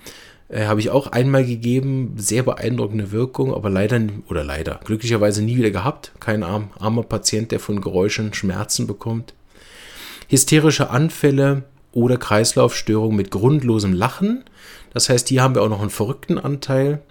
Äh, 0.48 0.66
Habe 0.66 0.80
ich 0.80 0.90
auch 0.90 1.06
einmal 1.08 1.44
gegeben. 1.44 2.14
Sehr 2.16 2.42
beeindruckende 2.42 3.12
Wirkung, 3.12 3.54
aber 3.54 3.70
leider, 3.70 4.00
oder 4.28 4.44
leider, 4.44 4.80
glücklicherweise 4.84 5.42
nie 5.42 5.56
wieder 5.56 5.70
gehabt. 5.70 6.12
Kein 6.20 6.42
arm, 6.42 6.70
armer 6.78 7.04
Patient, 7.04 7.52
der 7.52 7.60
von 7.60 7.80
Geräuschen 7.80 8.34
Schmerzen 8.34 8.86
bekommt. 8.86 9.34
Hysterische 10.28 10.90
Anfälle 10.90 11.64
oder 11.92 12.16
Kreislaufstörungen 12.16 13.16
mit 13.16 13.30
grundlosem 13.30 13.92
Lachen. 13.92 14.44
Das 14.92 15.08
heißt, 15.08 15.28
hier 15.28 15.42
haben 15.42 15.54
wir 15.54 15.62
auch 15.62 15.68
noch 15.68 15.80
einen 15.80 15.90
verrückten 15.90 16.38
Anteil 16.38 17.02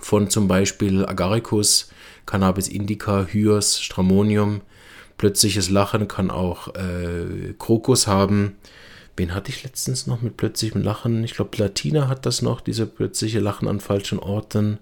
von 0.00 0.30
zum 0.30 0.48
Beispiel 0.48 1.04
Agaricus, 1.06 1.90
Cannabis 2.26 2.68
indica, 2.68 3.26
Hyos, 3.26 3.80
Stramonium. 3.80 4.60
Plötzliches 5.18 5.70
Lachen 5.70 6.08
kann 6.08 6.30
auch 6.30 6.74
äh, 6.74 7.54
Krokus 7.58 8.06
haben. 8.06 8.56
Wen 9.16 9.34
hatte 9.34 9.50
ich 9.50 9.64
letztens 9.64 10.06
noch 10.06 10.20
mit 10.20 10.36
plötzlichem 10.36 10.82
Lachen? 10.82 11.24
Ich 11.24 11.34
glaube, 11.34 11.50
Platina 11.50 12.08
hat 12.08 12.26
das 12.26 12.42
noch, 12.42 12.60
diese 12.60 12.86
plötzliche 12.86 13.40
Lachen 13.40 13.66
an 13.66 13.80
falschen 13.80 14.18
Orten. 14.18 14.78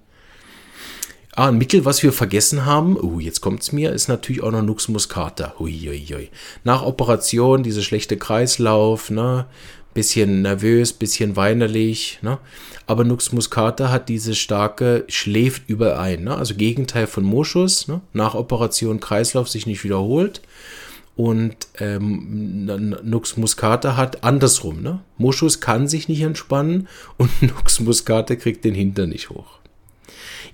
Ah, 1.36 1.48
ein 1.48 1.58
Mittel, 1.58 1.84
was 1.84 2.00
wir 2.04 2.12
vergessen 2.12 2.64
haben, 2.64 2.96
uh, 2.96 3.18
jetzt 3.18 3.40
kommt 3.40 3.60
es 3.62 3.72
mir, 3.72 3.90
ist 3.90 4.06
natürlich 4.06 4.40
auch 4.40 4.52
noch 4.52 4.62
Nux 4.62 4.86
muscata. 4.86 5.54
Huiuiui. 5.58 6.30
Nach 6.62 6.84
Operation, 6.84 7.64
dieser 7.64 7.82
schlechte 7.82 8.16
Kreislauf, 8.16 9.10
ne? 9.10 9.46
Bisschen 9.94 10.42
nervös, 10.42 10.92
bisschen 10.92 11.34
weinerlich, 11.34 12.20
ne? 12.22 12.38
Aber 12.86 13.02
Nux 13.02 13.32
muscata 13.32 13.90
hat 13.90 14.08
diese 14.08 14.36
starke, 14.36 15.04
schläft 15.08 15.68
überein, 15.68 16.22
ne? 16.22 16.36
Also 16.36 16.54
Gegenteil 16.54 17.08
von 17.08 17.24
Moschus, 17.24 17.88
ne? 17.88 18.00
Nach 18.12 18.36
Operation 18.36 19.00
Kreislauf 19.00 19.48
sich 19.48 19.66
nicht 19.66 19.82
wiederholt 19.82 20.40
und 21.16 21.56
ähm, 21.78 22.64
Nux 23.02 23.36
muscata 23.36 23.96
hat 23.96 24.22
andersrum. 24.22 24.82
Ne? 24.82 25.00
Moschus 25.18 25.60
kann 25.60 25.88
sich 25.88 26.08
nicht 26.08 26.22
entspannen 26.22 26.86
und 27.16 27.30
Nux 27.42 27.80
muscata 27.80 28.36
kriegt 28.36 28.64
den 28.64 28.74
Hintern 28.74 29.10
nicht 29.10 29.30
hoch. 29.30 29.58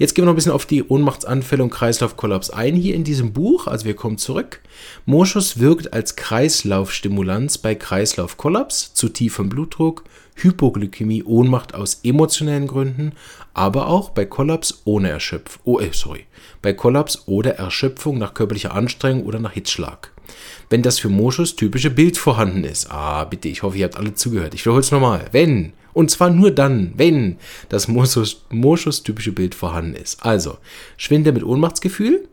Jetzt 0.00 0.14
gehen 0.14 0.22
wir 0.22 0.28
noch 0.28 0.32
ein 0.32 0.36
bisschen 0.36 0.52
auf 0.52 0.64
die 0.64 0.82
Ohnmachtsanfälle 0.82 1.62
und 1.62 1.68
Kreislaufkollaps 1.68 2.48
ein 2.48 2.74
hier 2.74 2.94
in 2.94 3.04
diesem 3.04 3.34
Buch. 3.34 3.66
Also 3.66 3.84
wir 3.84 3.94
kommen 3.94 4.16
zurück. 4.16 4.62
Moschus 5.04 5.58
wirkt 5.58 5.92
als 5.92 6.16
Kreislaufstimulanz 6.16 7.58
bei 7.58 7.74
Kreislaufkollaps, 7.74 8.94
zu 8.94 9.10
tiefem 9.10 9.50
Blutdruck, 9.50 10.04
Hypoglykämie, 10.36 11.22
Ohnmacht 11.24 11.74
aus 11.74 12.00
emotionellen 12.02 12.66
Gründen, 12.66 13.12
aber 13.52 13.88
auch 13.88 14.08
bei 14.08 14.24
Kollaps 14.24 14.80
ohne 14.86 15.10
Erschöpfung. 15.10 15.60
Oh, 15.64 15.80
äh, 15.80 15.90
sorry. 15.92 16.24
Bei 16.62 16.72
Kollaps 16.72 17.24
oder 17.26 17.56
Erschöpfung 17.56 18.16
nach 18.16 18.32
körperlicher 18.32 18.74
Anstrengung 18.74 19.26
oder 19.26 19.38
nach 19.38 19.52
Hitzschlag 19.52 20.12
wenn 20.68 20.82
das 20.82 21.00
für 21.00 21.08
Moschus 21.08 21.56
typische 21.56 21.90
Bild 21.90 22.16
vorhanden 22.16 22.62
ist. 22.62 22.92
Ah, 22.92 23.24
bitte, 23.24 23.48
ich 23.48 23.64
hoffe, 23.64 23.78
ihr 23.78 23.84
habt 23.84 23.96
alle 23.96 24.14
zugehört. 24.14 24.54
Ich 24.54 24.64
wiederhole 24.64 24.82
es 24.82 24.92
nochmal. 24.92 25.24
Wenn, 25.32 25.72
und 25.92 26.10
zwar 26.10 26.30
nur 26.30 26.50
dann, 26.50 26.92
wenn 26.96 27.38
das 27.68 27.88
Moschus, 27.88 29.02
typische 29.02 29.32
Bild 29.32 29.54
vorhanden 29.54 29.94
ist. 29.94 30.24
Also, 30.24 30.58
Schwinde 30.96 31.32
mit 31.32 31.44
Ohnmachtsgefühl, 31.44 32.28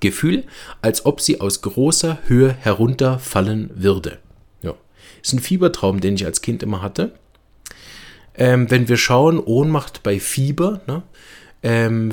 Gefühl, 0.00 0.44
als 0.82 1.06
ob 1.06 1.20
sie 1.20 1.40
aus 1.40 1.62
großer 1.62 2.18
Höhe 2.26 2.52
herunterfallen 2.52 3.70
würde. 3.74 4.18
Ja. 4.62 4.74
Ist 5.22 5.32
ein 5.32 5.40
Fiebertraum, 5.40 6.00
den 6.00 6.14
ich 6.14 6.24
als 6.24 6.42
Kind 6.42 6.62
immer 6.62 6.82
hatte. 6.82 7.12
Ähm, 8.34 8.70
wenn 8.70 8.88
wir 8.88 8.96
schauen, 8.96 9.40
Ohnmacht 9.40 10.02
bei 10.04 10.20
Fieber, 10.20 10.80
ne, 10.86 11.02
ähm, 11.62 12.12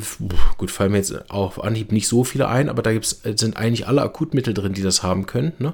gut, 0.58 0.72
fallen 0.72 0.92
mir 0.92 0.98
jetzt 0.98 1.30
auf 1.30 1.64
Anhieb 1.64 1.92
nicht 1.92 2.08
so 2.08 2.24
viele 2.24 2.48
ein, 2.48 2.68
aber 2.68 2.82
da 2.82 2.92
gibt's, 2.92 3.22
äh, 3.24 3.36
sind 3.38 3.58
eigentlich 3.58 3.88
alle 3.88 4.02
Akutmittel 4.02 4.54
drin, 4.54 4.74
die 4.74 4.82
das 4.82 5.04
haben 5.04 5.28
können. 5.28 5.54
Ne? 5.60 5.74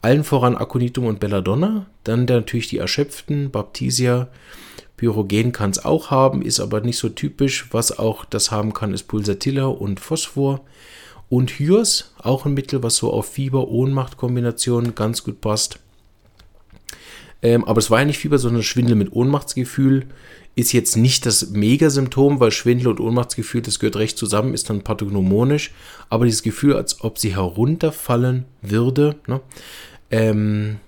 Allen 0.00 0.24
voran 0.24 0.56
Aconitum 0.56 1.06
und 1.06 1.20
Belladonna. 1.20 1.86
Dann 2.04 2.24
natürlich 2.24 2.68
die 2.68 2.78
erschöpften, 2.78 3.50
Baptisia. 3.50 4.28
Pyrogen 4.96 5.52
kann 5.52 5.70
es 5.70 5.84
auch 5.84 6.10
haben, 6.10 6.42
ist 6.42 6.60
aber 6.60 6.80
nicht 6.80 6.98
so 6.98 7.08
typisch. 7.08 7.68
Was 7.72 7.98
auch 7.98 8.24
das 8.24 8.50
haben 8.50 8.72
kann, 8.72 8.94
ist 8.94 9.04
Pulsatilla 9.04 9.66
und 9.66 10.00
Phosphor. 10.00 10.62
Und 11.28 11.50
Hyos, 11.50 12.12
auch 12.18 12.46
ein 12.46 12.54
Mittel, 12.54 12.82
was 12.82 12.96
so 12.96 13.12
auf 13.12 13.28
Fieber-Ohnmacht-Kombinationen 13.28 14.94
ganz 14.94 15.22
gut 15.22 15.40
passt. 15.40 15.78
Ähm, 17.42 17.64
aber 17.64 17.78
es 17.78 17.90
war 17.90 18.00
ja 18.00 18.04
nicht 18.04 18.18
Fieber, 18.18 18.38
sondern 18.38 18.62
Schwindel 18.62 18.96
mit 18.96 19.12
Ohnmachtsgefühl 19.12 20.06
ist 20.56 20.72
jetzt 20.72 20.96
nicht 20.96 21.26
das 21.26 21.50
Megasymptom, 21.50 22.40
weil 22.40 22.50
Schwindel 22.50 22.88
und 22.88 23.00
Ohnmachtsgefühl, 23.00 23.62
das 23.62 23.78
gehört 23.78 23.96
recht 23.96 24.18
zusammen, 24.18 24.52
ist 24.52 24.68
dann 24.68 24.82
pathognomonisch, 24.82 25.72
aber 26.08 26.24
dieses 26.24 26.42
Gefühl, 26.42 26.74
als 26.74 27.02
ob 27.02 27.18
sie 27.18 27.34
herunterfallen 27.34 28.44
würde, 28.60 29.16
ne? 29.26 29.40
ähm, 30.10 30.78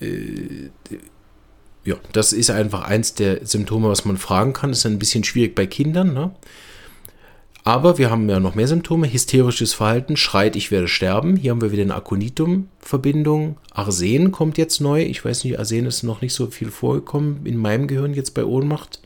äh, 0.00 0.70
ja, 1.84 1.94
das 2.12 2.32
ist 2.32 2.50
einfach 2.50 2.82
eins 2.82 3.14
der 3.14 3.46
Symptome, 3.46 3.88
was 3.88 4.04
man 4.04 4.16
fragen 4.16 4.52
kann. 4.52 4.70
Ist 4.70 4.84
ein 4.86 4.98
bisschen 4.98 5.22
schwierig 5.22 5.54
bei 5.54 5.66
Kindern, 5.66 6.12
ne? 6.12 6.32
Aber 7.66 7.98
wir 7.98 8.12
haben 8.12 8.28
ja 8.30 8.38
noch 8.38 8.54
mehr 8.54 8.68
Symptome. 8.68 9.12
Hysterisches 9.12 9.74
Verhalten, 9.74 10.16
schreit, 10.16 10.54
ich 10.54 10.70
werde 10.70 10.86
sterben. 10.86 11.34
Hier 11.34 11.50
haben 11.50 11.60
wir 11.60 11.72
wieder 11.72 11.82
eine 11.82 11.96
Aconitum-Verbindung. 11.96 13.56
Arsen 13.72 14.30
kommt 14.30 14.56
jetzt 14.56 14.80
neu. 14.80 15.02
Ich 15.02 15.24
weiß 15.24 15.42
nicht, 15.42 15.58
Arsen 15.58 15.84
ist 15.84 16.04
noch 16.04 16.20
nicht 16.20 16.32
so 16.32 16.46
viel 16.46 16.70
vorgekommen 16.70 17.44
in 17.44 17.56
meinem 17.56 17.88
Gehirn 17.88 18.14
jetzt 18.14 18.34
bei 18.34 18.44
Ohnmacht. 18.44 19.00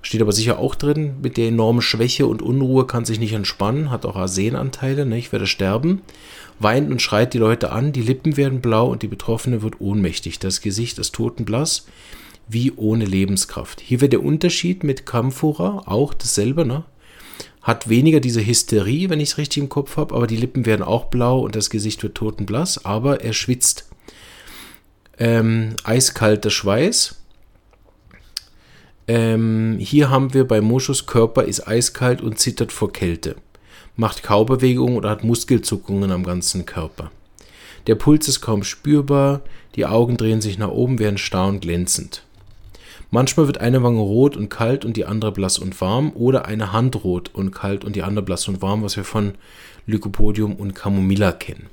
Steht 0.00 0.22
aber 0.22 0.32
sicher 0.32 0.58
auch 0.58 0.76
drin. 0.76 1.16
Mit 1.22 1.36
der 1.36 1.48
enormen 1.48 1.82
Schwäche 1.82 2.26
und 2.26 2.40
Unruhe 2.40 2.86
kann 2.86 3.04
sich 3.04 3.20
nicht 3.20 3.34
entspannen. 3.34 3.90
Hat 3.90 4.06
auch 4.06 4.16
Arsenanteile. 4.16 5.04
Ne? 5.04 5.18
Ich 5.18 5.30
werde 5.30 5.46
sterben. 5.46 6.00
Weint 6.58 6.90
und 6.90 7.02
schreit 7.02 7.34
die 7.34 7.38
Leute 7.38 7.70
an. 7.70 7.92
Die 7.92 8.00
Lippen 8.00 8.38
werden 8.38 8.62
blau 8.62 8.90
und 8.90 9.02
die 9.02 9.08
Betroffene 9.08 9.60
wird 9.60 9.82
ohnmächtig. 9.82 10.38
Das 10.38 10.62
Gesicht 10.62 10.98
ist 10.98 11.14
totenblass 11.14 11.84
wie 12.48 12.72
ohne 12.76 13.04
Lebenskraft. 13.04 13.80
Hier 13.80 14.00
wird 14.00 14.14
der 14.14 14.24
Unterschied 14.24 14.84
mit 14.84 15.04
Camphora 15.04 15.82
auch 15.84 16.14
dasselbe, 16.14 16.64
ne? 16.64 16.84
Hat 17.64 17.88
weniger 17.88 18.20
diese 18.20 18.46
Hysterie, 18.46 19.08
wenn 19.08 19.20
ich 19.20 19.30
es 19.30 19.38
richtig 19.38 19.62
im 19.62 19.70
Kopf 19.70 19.96
habe, 19.96 20.14
aber 20.14 20.26
die 20.26 20.36
Lippen 20.36 20.66
werden 20.66 20.82
auch 20.82 21.06
blau 21.06 21.40
und 21.40 21.56
das 21.56 21.70
Gesicht 21.70 22.02
wird 22.02 22.14
totenblass, 22.14 22.84
aber 22.84 23.22
er 23.22 23.32
schwitzt. 23.32 23.88
Ähm, 25.18 25.74
eiskalter 25.82 26.50
Schweiß. 26.50 27.16
Ähm, 29.08 29.78
hier 29.80 30.10
haben 30.10 30.34
wir 30.34 30.46
bei 30.46 30.60
Moschus 30.60 31.06
Körper 31.06 31.44
ist 31.44 31.66
eiskalt 31.66 32.20
und 32.20 32.38
zittert 32.38 32.70
vor 32.70 32.92
Kälte. 32.92 33.36
Macht 33.96 34.22
Kaubewegungen 34.22 34.96
oder 34.96 35.10
hat 35.10 35.24
Muskelzuckungen 35.24 36.10
am 36.10 36.24
ganzen 36.24 36.66
Körper. 36.66 37.10
Der 37.86 37.94
Puls 37.94 38.28
ist 38.28 38.42
kaum 38.42 38.62
spürbar, 38.62 39.40
die 39.74 39.86
Augen 39.86 40.16
drehen 40.18 40.42
sich 40.42 40.58
nach 40.58 40.70
oben, 40.70 40.98
werden 40.98 41.18
starr 41.18 41.48
und 41.48 41.60
glänzend. 41.60 42.24
Manchmal 43.14 43.46
wird 43.46 43.58
eine 43.58 43.84
Wange 43.84 44.00
rot 44.00 44.36
und 44.36 44.48
kalt 44.48 44.84
und 44.84 44.96
die 44.96 45.04
andere 45.04 45.30
blass 45.30 45.60
und 45.60 45.80
warm 45.80 46.10
oder 46.16 46.46
eine 46.46 46.72
Hand 46.72 47.04
rot 47.04 47.30
und 47.32 47.52
kalt 47.52 47.84
und 47.84 47.94
die 47.94 48.02
andere 48.02 48.24
blass 48.24 48.48
und 48.48 48.60
warm, 48.60 48.82
was 48.82 48.96
wir 48.96 49.04
von 49.04 49.34
Lycopodium 49.86 50.56
und 50.56 50.74
Camomilla 50.74 51.30
kennen. 51.30 51.70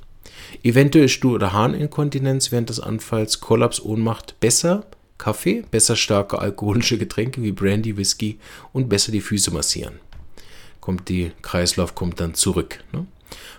Eventuell 0.62 1.08
Stuhl- 1.08 1.34
oder 1.34 1.52
Harninkontinenz 1.52 2.52
während 2.52 2.68
des 2.68 2.78
Anfalls, 2.78 3.40
Kollaps, 3.40 3.80
Ohnmacht, 3.80 4.38
besser 4.38 4.84
Kaffee, 5.18 5.64
besser 5.68 5.96
starke 5.96 6.38
alkoholische 6.38 6.96
Getränke 6.96 7.42
wie 7.42 7.50
Brandy, 7.50 7.96
Whisky 7.96 8.38
und 8.72 8.88
besser 8.88 9.10
die 9.10 9.20
Füße 9.20 9.50
massieren. 9.50 9.94
Kommt 10.80 11.08
die 11.08 11.32
Kreislauf 11.42 11.96
kommt 11.96 12.20
dann 12.20 12.34
zurück. 12.34 12.84
Ne? 12.92 13.04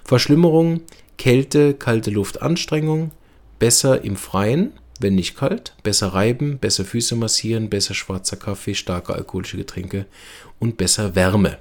Verschlimmerung, 0.06 0.84
Kälte, 1.18 1.74
kalte 1.74 2.12
Luft, 2.12 2.42
Anstrengung, 2.42 3.12
besser 3.60 4.06
im 4.06 4.16
Freien, 4.16 4.72
wenn 5.00 5.16
nicht 5.16 5.36
kalt, 5.36 5.76
besser 5.84 6.08
reiben, 6.08 6.60
besser 6.60 6.86
Füße 6.86 7.16
massieren, 7.16 7.70
besser 7.70 7.94
schwarzer 7.94 8.38
Kaffee, 8.38 8.76
starke 8.76 9.14
alkoholische 9.14 9.58
Getränke 9.58 10.06
und 10.60 10.78
besser 10.78 11.16
Wärme. 11.16 11.58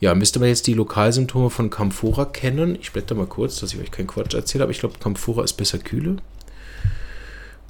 Ja, 0.00 0.14
müsste 0.14 0.40
man 0.40 0.48
jetzt 0.48 0.66
die 0.66 0.74
Lokalsymptome 0.74 1.48
von 1.48 1.70
Camphora 1.70 2.24
kennen. 2.24 2.76
Ich 2.80 2.90
blätter 2.90 3.14
mal 3.14 3.26
kurz, 3.26 3.60
dass 3.60 3.72
ich 3.72 3.80
euch 3.80 3.92
keinen 3.92 4.08
Quatsch 4.08 4.34
erzähle, 4.34 4.64
aber 4.64 4.72
ich 4.72 4.80
glaube, 4.80 4.98
Camphora 4.98 5.44
ist 5.44 5.52
besser 5.52 5.78
Kühle. 5.78 6.16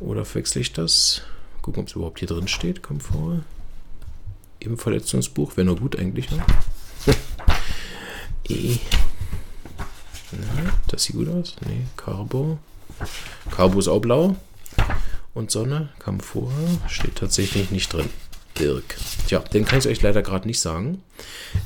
Oder 0.00 0.24
verwechsel 0.24 0.62
ich 0.62 0.72
das? 0.72 1.22
Gucken, 1.60 1.82
ob 1.82 1.88
es 1.88 1.94
überhaupt 1.94 2.18
hier 2.20 2.28
drin 2.28 2.48
steht, 2.48 2.82
Camphora. 2.82 3.40
Im 4.60 4.78
Verletzungsbuch, 4.78 5.56
wäre 5.56 5.66
nur 5.66 5.76
gut 5.76 5.98
eigentlich. 5.98 6.30
Ne? 6.30 6.42
e. 8.48 8.78
Nee, 10.32 10.70
das 10.88 11.04
sieht 11.04 11.16
gut 11.16 11.28
aus. 11.28 11.56
Nee, 11.66 11.86
Carbo. 11.96 12.58
Carbo 13.50 13.78
ist 13.78 13.88
auch 13.88 14.00
blau. 14.00 14.36
Und 15.34 15.50
Sonne, 15.50 15.88
Camphora, 15.98 16.52
steht 16.88 17.16
tatsächlich 17.16 17.70
nicht 17.70 17.92
drin. 17.92 18.08
Dirk. 18.58 18.96
Tja, 19.26 19.38
den 19.38 19.64
kann 19.64 19.78
ich 19.78 19.88
euch 19.88 20.02
leider 20.02 20.22
gerade 20.22 20.46
nicht 20.46 20.60
sagen. 20.60 21.02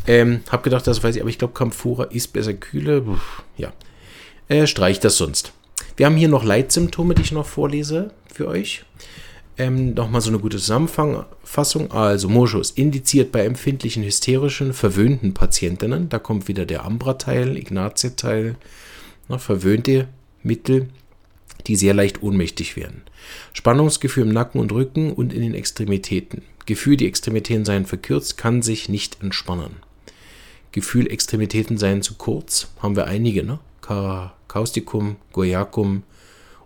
Ähm, 0.06 0.42
hab 0.50 0.62
gedacht, 0.62 0.86
das 0.86 1.02
weiß 1.02 1.16
ich, 1.16 1.20
aber 1.20 1.30
ich 1.30 1.38
glaube, 1.38 1.54
Camphora 1.54 2.04
ist 2.04 2.32
besser 2.32 2.54
kühle. 2.54 3.04
Ja. 3.56 3.72
Äh, 4.48 4.66
streicht 4.66 5.04
das 5.04 5.16
sonst. 5.16 5.52
Wir 5.96 6.06
haben 6.06 6.16
hier 6.16 6.28
noch 6.28 6.44
Leitsymptome, 6.44 7.14
die 7.14 7.22
ich 7.22 7.32
noch 7.32 7.46
vorlese 7.46 8.12
für 8.32 8.46
euch. 8.46 8.84
Ähm, 9.58 9.94
Nochmal 9.94 10.20
so 10.20 10.30
eine 10.30 10.38
gute 10.38 10.58
Zusammenfassung. 10.58 11.90
Also, 11.90 12.28
Moschus 12.28 12.70
indiziert 12.70 13.32
bei 13.32 13.44
empfindlichen, 13.44 14.04
hysterischen, 14.04 14.72
verwöhnten 14.72 15.34
Patientinnen. 15.34 16.08
Da 16.08 16.18
kommt 16.18 16.46
wieder 16.46 16.66
der 16.66 16.84
Ambra-Teil, 16.84 17.56
Ignatia-Teil. 17.56 18.56
Verwöhnte 19.38 20.06
Mittel, 20.44 20.88
die 21.66 21.76
sehr 21.76 21.94
leicht 21.94 22.22
ohnmächtig 22.22 22.76
werden. 22.76 23.02
Spannungsgefühl 23.52 24.24
im 24.24 24.32
Nacken 24.32 24.60
und 24.60 24.72
Rücken 24.72 25.12
und 25.12 25.32
in 25.32 25.42
den 25.42 25.54
Extremitäten. 25.54 26.42
Gefühl, 26.66 26.96
die 26.96 27.06
Extremitäten 27.06 27.64
seien 27.64 27.86
verkürzt, 27.86 28.36
kann 28.36 28.62
sich 28.62 28.88
nicht 28.88 29.22
entspannen. 29.22 29.76
Gefühl, 30.72 31.10
Extremitäten 31.10 31.78
seien 31.78 32.02
zu 32.02 32.14
kurz, 32.14 32.68
haben 32.82 32.96
wir 32.96 33.06
einige, 33.06 33.44
ne? 33.44 33.58
Kaustikum, 34.48 35.16
Goiacum 35.32 36.02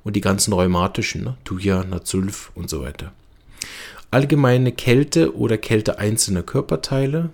und 0.04 0.16
die 0.16 0.20
ganzen 0.20 0.52
rheumatischen, 0.52 1.22
ne? 1.22 1.36
Tuya, 1.44 1.84
Nazulf 1.84 2.50
und 2.54 2.70
so 2.70 2.82
weiter. 2.82 3.12
Allgemeine 4.10 4.72
Kälte 4.72 5.36
oder 5.36 5.58
Kälte 5.58 5.98
einzelner 5.98 6.42
Körperteile, 6.42 7.30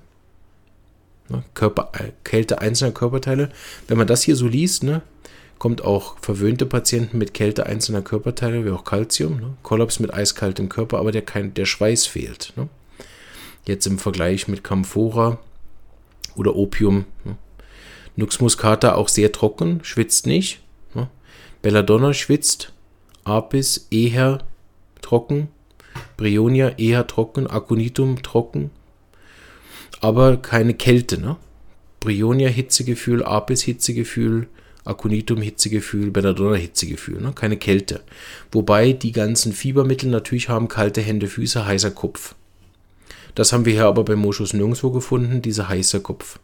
ne? 1.29 1.45
Körper, 1.55 1.93
äh, 1.95 2.11
Kälte 2.25 2.61
einzelner 2.61 2.93
Körperteile. 2.93 3.51
Wenn 3.89 3.97
man 3.97 4.07
das 4.07 4.25
hier 4.25 4.37
so 4.37 4.47
liest, 4.47 4.83
ne? 4.83 5.03
Kommt 5.59 5.83
auch 5.83 6.19
verwöhnte 6.21 6.67
Patienten 6.67 7.19
mit 7.19 7.35
Kälte 7.35 7.67
einzelner 7.67 8.03
Körperteile, 8.03 8.65
wie 8.65 8.71
auch 8.71 8.85
Calcium, 8.85 9.41
ne? 9.41 9.57
Kollaps 9.63 10.01
mit 10.01 10.13
eiskaltem 10.13 10.69
Körper, 10.69 10.99
aber 10.99 11.13
der, 11.13 11.23
kein, 11.23 11.55
der 11.55 11.65
Schweiß 11.65 12.07
fehlt. 12.07 12.53
Ne? 12.57 12.69
Jetzt 13.67 13.87
im 13.87 13.99
Vergleich 13.99 14.49
mit 14.49 14.63
Camphora 14.63 15.39
oder 16.37 16.57
Opium. 16.57 17.07
Ne? 17.25 17.37
Nux 18.17 18.41
muscata 18.41 18.95
auch 18.95 19.09
sehr 19.09 19.33
trocken, 19.33 19.81
schwitzt 19.83 20.27
nicht. 20.27 20.61
Ne? 20.95 21.09
Belladonna 21.63 22.13
schwitzt, 22.13 22.73
Apis 23.25 23.89
eher 23.91 24.45
trocken, 25.01 25.49
Brionia 26.17 26.71
eher 26.79 27.07
trocken, 27.07 27.47
Aconitum 27.47 28.23
trocken, 28.23 28.71
aber 30.01 30.37
keine 30.37 30.75
Kälte. 30.75 31.19
Ne? 31.19 31.37
Brionia 32.01 32.49
Hitzegefühl, 32.49 33.25
Apis 33.25 33.63
Hitzegefühl, 33.63 34.49
Aconitum 34.87 35.43
Hitzegefühl, 35.43 36.11
Belladonna 36.11 36.57
Hitzegefühl, 36.57 37.21
ne? 37.21 37.33
keine 37.35 37.57
Kälte. 37.57 38.03
Wobei 38.53 38.93
die 38.93 39.13
ganzen 39.13 39.53
Fiebermittel 39.53 40.09
natürlich 40.09 40.49
haben 40.49 40.69
kalte 40.69 41.01
Hände, 41.01 41.27
Füße, 41.27 41.67
heißer 41.67 41.91
Kopf. 41.91 42.35
Das 43.35 43.53
haben 43.53 43.67
wir 43.67 43.73
hier 43.73 43.87
aber 43.87 44.05
bei 44.05 44.17
Moschus 44.17 44.55
nirgendwo 44.55 44.91
gefunden, 44.91 45.43
dieser 45.43 45.69
heiße 45.69 46.01
Kopf. 46.01 46.39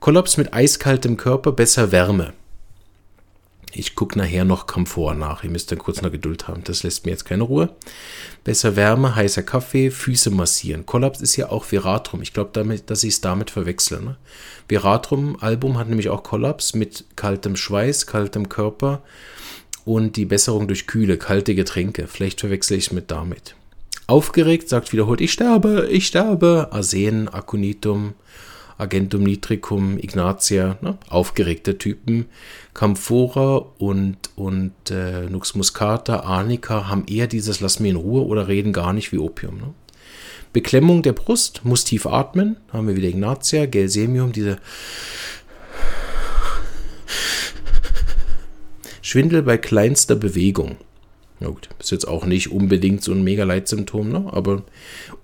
Kollaps 0.00 0.36
mit 0.36 0.52
eiskaltem 0.52 1.16
Körper, 1.16 1.52
besser 1.52 1.92
Wärme. 1.92 2.34
Ich 3.72 3.94
gucke 3.94 4.18
nachher 4.18 4.44
noch 4.44 4.66
Komfort 4.66 5.14
nach. 5.14 5.44
Ihr 5.44 5.50
müsst 5.50 5.70
dann 5.70 5.78
kurz 5.78 6.02
noch 6.02 6.10
Geduld 6.10 6.48
haben. 6.48 6.64
Das 6.64 6.82
lässt 6.82 7.04
mir 7.04 7.12
jetzt 7.12 7.24
keine 7.24 7.44
Ruhe. 7.44 7.70
Besser 8.42 8.74
Wärme, 8.74 9.14
heißer 9.14 9.42
Kaffee, 9.42 9.90
Füße 9.90 10.30
massieren. 10.30 10.86
Kollaps 10.86 11.20
ist 11.20 11.36
ja 11.36 11.50
auch 11.50 11.70
Viratrum. 11.70 12.22
Ich 12.22 12.32
glaube, 12.32 12.50
dass 12.86 13.04
ich 13.04 13.14
es 13.14 13.20
damit 13.20 13.50
verwechsle. 13.50 14.02
Ne? 14.02 14.16
Viratrum-Album 14.68 15.78
hat 15.78 15.88
nämlich 15.88 16.08
auch 16.08 16.22
Kollaps 16.22 16.74
mit 16.74 17.04
kaltem 17.14 17.54
Schweiß, 17.56 18.06
kaltem 18.06 18.48
Körper 18.48 19.02
und 19.84 20.16
die 20.16 20.26
Besserung 20.26 20.66
durch 20.66 20.86
kühle, 20.86 21.16
kalte 21.16 21.54
Getränke. 21.54 22.06
Vielleicht 22.06 22.40
verwechsle 22.40 22.76
ich 22.76 22.86
es 22.86 22.92
mit 22.92 23.10
damit. 23.10 23.54
Aufgeregt 24.06 24.68
sagt 24.68 24.92
wiederholt, 24.92 25.20
ich 25.20 25.32
sterbe, 25.32 25.86
ich 25.88 26.08
sterbe. 26.08 26.68
Arsen, 26.72 27.28
Aconitum, 27.28 28.14
Agentum 28.80 29.22
nitricum, 29.22 29.98
Ignatia, 29.98 30.78
ne? 30.80 30.98
aufgeregte 31.08 31.78
Typen. 31.78 32.26
Camphora 32.74 33.66
und, 33.78 34.16
und 34.36 34.72
äh, 34.90 35.28
Nux 35.28 35.54
muscata, 35.54 36.20
Arnica 36.20 36.88
haben 36.88 37.04
eher 37.06 37.26
dieses 37.26 37.60
Lass 37.60 37.80
mir 37.80 37.90
in 37.90 37.96
Ruhe 37.96 38.24
oder 38.24 38.48
reden 38.48 38.72
gar 38.72 38.92
nicht 38.92 39.12
wie 39.12 39.18
Opium. 39.18 39.58
Ne? 39.58 39.74
Beklemmung 40.52 41.02
der 41.02 41.12
Brust, 41.12 41.64
muss 41.64 41.84
tief 41.84 42.06
atmen, 42.06 42.56
haben 42.72 42.88
wir 42.88 42.96
wieder 42.96 43.08
Ignatia, 43.08 43.66
Gelsemium, 43.66 44.32
diese 44.32 44.58
Schwindel 49.02 49.42
bei 49.42 49.58
kleinster 49.58 50.16
Bewegung. 50.16 50.76
Na 51.40 51.48
gut, 51.48 51.70
ist 51.78 51.90
jetzt 51.90 52.06
auch 52.06 52.26
nicht 52.26 52.52
unbedingt 52.52 53.02
so 53.02 53.12
ein 53.12 53.24
mega 53.24 53.44
Leitsymptom, 53.44 54.10
ne? 54.10 54.28
aber 54.30 54.62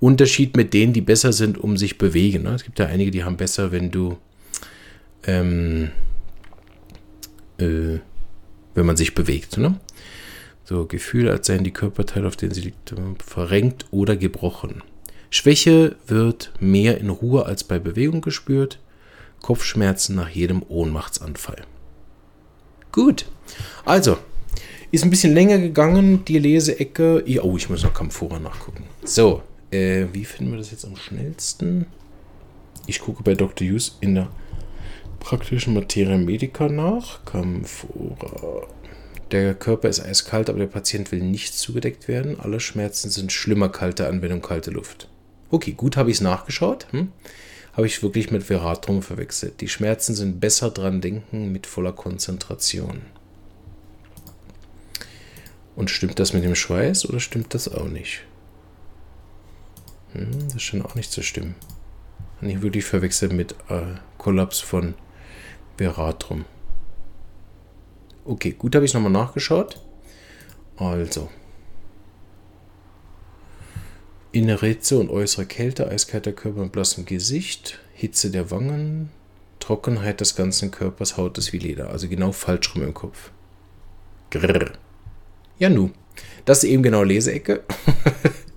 Unterschied 0.00 0.56
mit 0.56 0.72
denen, 0.72 0.94
die 0.94 1.02
besser 1.02 1.34
sind, 1.34 1.58
um 1.58 1.76
sich 1.76 1.98
bewegen. 1.98 2.44
Ne? 2.44 2.54
Es 2.54 2.64
gibt 2.64 2.78
ja 2.78 2.86
einige, 2.86 3.10
die 3.10 3.22
haben 3.22 3.36
besser, 3.36 3.70
wenn 3.70 3.90
du, 3.90 4.16
ähm, 5.24 5.90
äh, 7.58 7.98
wenn 8.74 8.86
man 8.86 8.96
sich 8.96 9.14
bewegt. 9.14 9.58
Ne? 9.58 9.78
So, 10.64 10.86
Gefühle, 10.86 11.30
als 11.30 11.46
seien 11.46 11.64
die 11.64 11.72
Körperteile, 11.72 12.26
auf 12.26 12.36
denen 12.36 12.54
sie 12.54 12.62
liegt, 12.62 12.94
verrenkt 13.22 13.84
oder 13.90 14.16
gebrochen. 14.16 14.82
Schwäche 15.28 15.96
wird 16.06 16.50
mehr 16.60 16.98
in 16.98 17.10
Ruhe 17.10 17.44
als 17.44 17.62
bei 17.62 17.78
Bewegung 17.78 18.22
gespürt. 18.22 18.78
Kopfschmerzen 19.42 20.16
nach 20.16 20.30
jedem 20.30 20.62
Ohnmachtsanfall. 20.66 21.62
Gut, 22.90 23.26
also 23.84 24.16
ist 24.96 25.04
ein 25.04 25.10
bisschen 25.10 25.34
länger 25.34 25.58
gegangen, 25.58 26.24
die 26.24 26.38
Leseecke. 26.38 27.22
Oh, 27.42 27.56
ich 27.56 27.68
muss 27.68 27.82
noch 27.82 27.92
Camphora 27.92 28.38
nachgucken. 28.38 28.84
So, 29.04 29.42
äh, 29.70 30.06
wie 30.14 30.24
finden 30.24 30.52
wir 30.52 30.58
das 30.58 30.70
jetzt 30.70 30.86
am 30.86 30.96
schnellsten? 30.96 31.84
Ich 32.86 33.00
gucke 33.00 33.22
bei 33.22 33.34
Dr. 33.34 33.68
Hughes 33.68 33.98
in 34.00 34.14
der 34.14 34.28
praktischen 35.20 35.74
Materia 35.74 36.16
Medica 36.16 36.68
nach. 36.68 37.22
Camphora. 37.26 38.66
Der 39.32 39.54
Körper 39.54 39.90
ist 39.90 40.00
eiskalt, 40.00 40.48
aber 40.48 40.60
der 40.60 40.66
Patient 40.66 41.12
will 41.12 41.20
nicht 41.20 41.52
zugedeckt 41.52 42.08
werden. 42.08 42.40
Alle 42.40 42.58
Schmerzen 42.58 43.10
sind 43.10 43.32
schlimmer 43.32 43.68
kalte 43.68 44.06
Anwendung, 44.08 44.40
kalte 44.40 44.70
Luft. 44.70 45.08
Okay, 45.50 45.72
gut 45.72 45.98
habe 45.98 46.10
ich 46.10 46.16
es 46.16 46.20
nachgeschaut. 46.22 46.86
Hm? 46.92 47.08
Habe 47.74 47.86
ich 47.86 48.02
wirklich 48.02 48.30
mit 48.30 48.44
Veratrum 48.44 49.02
verwechselt. 49.02 49.60
Die 49.60 49.68
Schmerzen 49.68 50.14
sind 50.14 50.40
besser 50.40 50.70
dran 50.70 51.02
denken 51.02 51.52
mit 51.52 51.66
voller 51.66 51.92
Konzentration. 51.92 53.02
Und 55.76 55.90
stimmt 55.90 56.18
das 56.18 56.32
mit 56.32 56.42
dem 56.42 56.54
Schweiß 56.54 57.06
oder 57.08 57.20
stimmt 57.20 57.54
das 57.54 57.68
auch 57.68 57.86
nicht? 57.86 58.24
Hm, 60.12 60.48
das 60.52 60.62
scheint 60.62 60.84
auch 60.84 60.94
nicht 60.94 61.12
zu 61.12 61.22
stimmen. 61.22 61.54
Und 62.40 62.48
ich 62.48 62.62
wirklich 62.62 62.84
verwechselt 62.84 63.32
mit 63.32 63.52
äh, 63.68 63.82
Kollaps 64.18 64.58
von 64.58 64.94
Veratrum. 65.76 66.46
Okay, 68.24 68.52
gut, 68.52 68.74
habe 68.74 68.86
ich 68.86 68.94
nochmal 68.94 69.12
nachgeschaut. 69.12 69.80
Also. 70.76 71.30
Innere 74.32 74.66
Hitze 74.66 74.98
und 74.98 75.10
äußere 75.10 75.46
Kälte, 75.46 75.88
eiskalter 75.88 76.32
Körper 76.32 76.62
und 76.62 76.72
blassem 76.72 77.04
Gesicht, 77.04 77.78
Hitze 77.94 78.30
der 78.30 78.50
Wangen, 78.50 79.10
Trockenheit 79.60 80.20
des 80.20 80.36
ganzen 80.36 80.70
Körpers, 80.70 81.16
Haut 81.16 81.38
ist 81.38 81.52
wie 81.52 81.58
Leder. 81.58 81.90
Also 81.90 82.08
genau 82.08 82.32
falsch 82.32 82.74
rum 82.74 82.82
im 82.82 82.94
Kopf. 82.94 83.30
Grrr. 84.30 84.72
Ja, 85.58 85.68
nu. 85.68 85.90
Das 86.44 86.62
ist 86.62 86.70
eben 86.70 86.82
genau 86.82 87.02
Leseecke. 87.02 87.64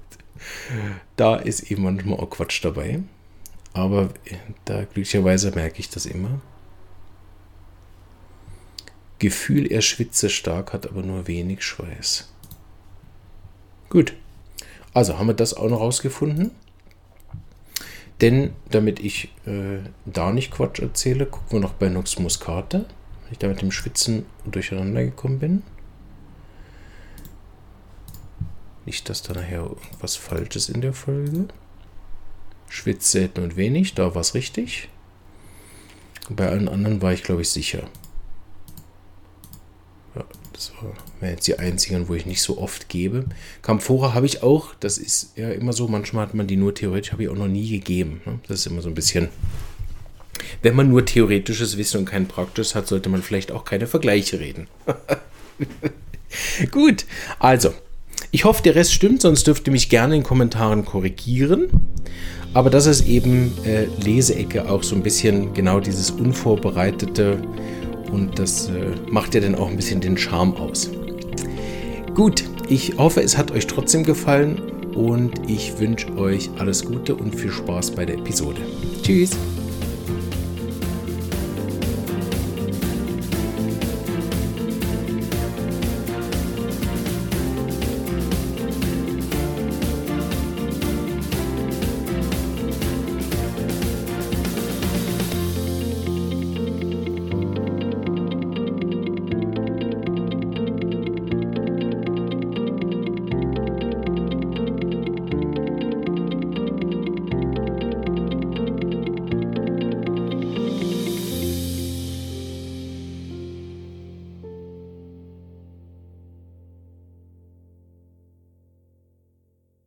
da 1.15 1.35
ist 1.35 1.71
eben 1.71 1.83
manchmal 1.83 2.19
auch 2.19 2.29
Quatsch 2.29 2.63
dabei. 2.63 2.99
Aber 3.73 4.09
da 4.65 4.79
glücklicherweise 4.83 5.51
merke 5.51 5.79
ich 5.79 5.89
das 5.89 6.05
immer. 6.05 6.41
Gefühl, 9.19 9.71
er 9.71 9.81
schwitze 9.81 10.29
stark, 10.29 10.73
hat 10.73 10.87
aber 10.87 11.01
nur 11.01 11.27
wenig 11.27 11.63
Schweiß. 11.63 12.31
Gut. 13.89 14.13
Also 14.93 15.17
haben 15.17 15.27
wir 15.27 15.33
das 15.33 15.53
auch 15.53 15.69
noch 15.69 15.79
rausgefunden. 15.79 16.51
Denn 18.21 18.53
damit 18.69 18.99
ich 18.99 19.33
äh, 19.45 19.79
da 20.05 20.31
nicht 20.31 20.51
Quatsch 20.51 20.79
erzähle, 20.79 21.25
gucken 21.25 21.51
wir 21.53 21.59
noch 21.59 21.73
bei 21.73 21.89
Nox 21.89 22.19
Muscata. 22.19 22.79
Wenn 22.79 23.31
ich 23.31 23.37
da 23.37 23.47
mit 23.47 23.61
dem 23.61 23.71
Schwitzen 23.71 24.25
durcheinander 24.45 25.03
gekommen 25.03 25.39
bin. 25.39 25.63
Nicht, 28.89 29.07
dass 29.07 29.21
da 29.21 29.35
nachher 29.35 29.59
irgendwas 29.59 30.15
Falsches 30.15 30.67
in 30.67 30.81
der 30.81 30.93
Folge. 30.93 31.49
Schwitzt 32.69 33.11
selten 33.11 33.43
und 33.43 33.55
wenig, 33.55 33.93
da 33.93 34.15
war 34.15 34.21
es 34.21 34.33
richtig. 34.33 34.89
Bei 36.27 36.49
allen 36.49 36.67
anderen 36.67 36.99
war 36.99 37.13
ich, 37.13 37.21
glaube 37.21 37.43
ich, 37.43 37.49
sicher. 37.49 37.87
Ja, 40.15 40.25
das 40.53 40.71
war 41.19 41.29
jetzt 41.29 41.45
die 41.45 41.59
einzigen, 41.59 42.07
wo 42.07 42.15
ich 42.15 42.25
nicht 42.25 42.41
so 42.41 42.57
oft 42.57 42.89
gebe. 42.89 43.25
Camphora 43.61 44.15
habe 44.15 44.25
ich 44.25 44.41
auch, 44.41 44.73
das 44.79 44.97
ist 44.97 45.37
ja 45.37 45.51
immer 45.51 45.73
so, 45.73 45.87
manchmal 45.87 46.25
hat 46.25 46.33
man 46.33 46.47
die 46.47 46.57
nur 46.57 46.73
theoretisch, 46.73 47.11
habe 47.11 47.21
ich 47.21 47.29
auch 47.29 47.35
noch 47.35 47.47
nie 47.47 47.69
gegeben. 47.69 48.21
Ne? 48.25 48.39
Das 48.47 48.61
ist 48.61 48.65
immer 48.65 48.81
so 48.81 48.89
ein 48.89 48.95
bisschen, 48.95 49.29
wenn 50.63 50.75
man 50.75 50.89
nur 50.89 51.05
theoretisches 51.05 51.77
Wissen 51.77 51.99
und 51.99 52.05
kein 52.05 52.27
praktisches 52.27 52.73
hat, 52.73 52.87
sollte 52.87 53.09
man 53.09 53.21
vielleicht 53.21 53.51
auch 53.51 53.65
keine 53.65 53.85
Vergleiche 53.85 54.39
reden. 54.39 54.67
Gut, 56.71 57.05
also 57.37 57.71
ich 58.31 58.45
hoffe, 58.45 58.61
der 58.63 58.75
Rest 58.75 58.93
stimmt, 58.93 59.21
sonst 59.21 59.47
dürft 59.47 59.67
ihr 59.67 59.71
mich 59.71 59.89
gerne 59.89 60.15
in 60.15 60.21
den 60.21 60.27
Kommentaren 60.27 60.85
korrigieren. 60.85 61.67
Aber 62.53 62.69
das 62.69 62.85
ist 62.85 63.07
eben 63.07 63.53
äh, 63.65 63.85
Leseecke 64.03 64.69
auch 64.69 64.83
so 64.83 64.95
ein 64.95 65.03
bisschen 65.03 65.53
genau 65.53 65.79
dieses 65.79 66.09
Unvorbereitete 66.11 67.39
und 68.11 68.39
das 68.39 68.69
äh, 68.69 68.71
macht 69.09 69.35
ja 69.35 69.41
dann 69.41 69.55
auch 69.55 69.69
ein 69.69 69.75
bisschen 69.75 70.01
den 70.01 70.17
Charme 70.17 70.55
aus. 70.55 70.89
Gut, 72.15 72.43
ich 72.67 72.97
hoffe, 72.97 73.21
es 73.21 73.37
hat 73.37 73.51
euch 73.51 73.67
trotzdem 73.67 74.03
gefallen 74.03 74.59
und 74.95 75.31
ich 75.47 75.79
wünsche 75.79 76.15
euch 76.17 76.49
alles 76.57 76.85
Gute 76.85 77.15
und 77.15 77.35
viel 77.35 77.51
Spaß 77.51 77.91
bei 77.91 78.05
der 78.05 78.15
Episode. 78.15 78.61
Tschüss! 79.03 79.31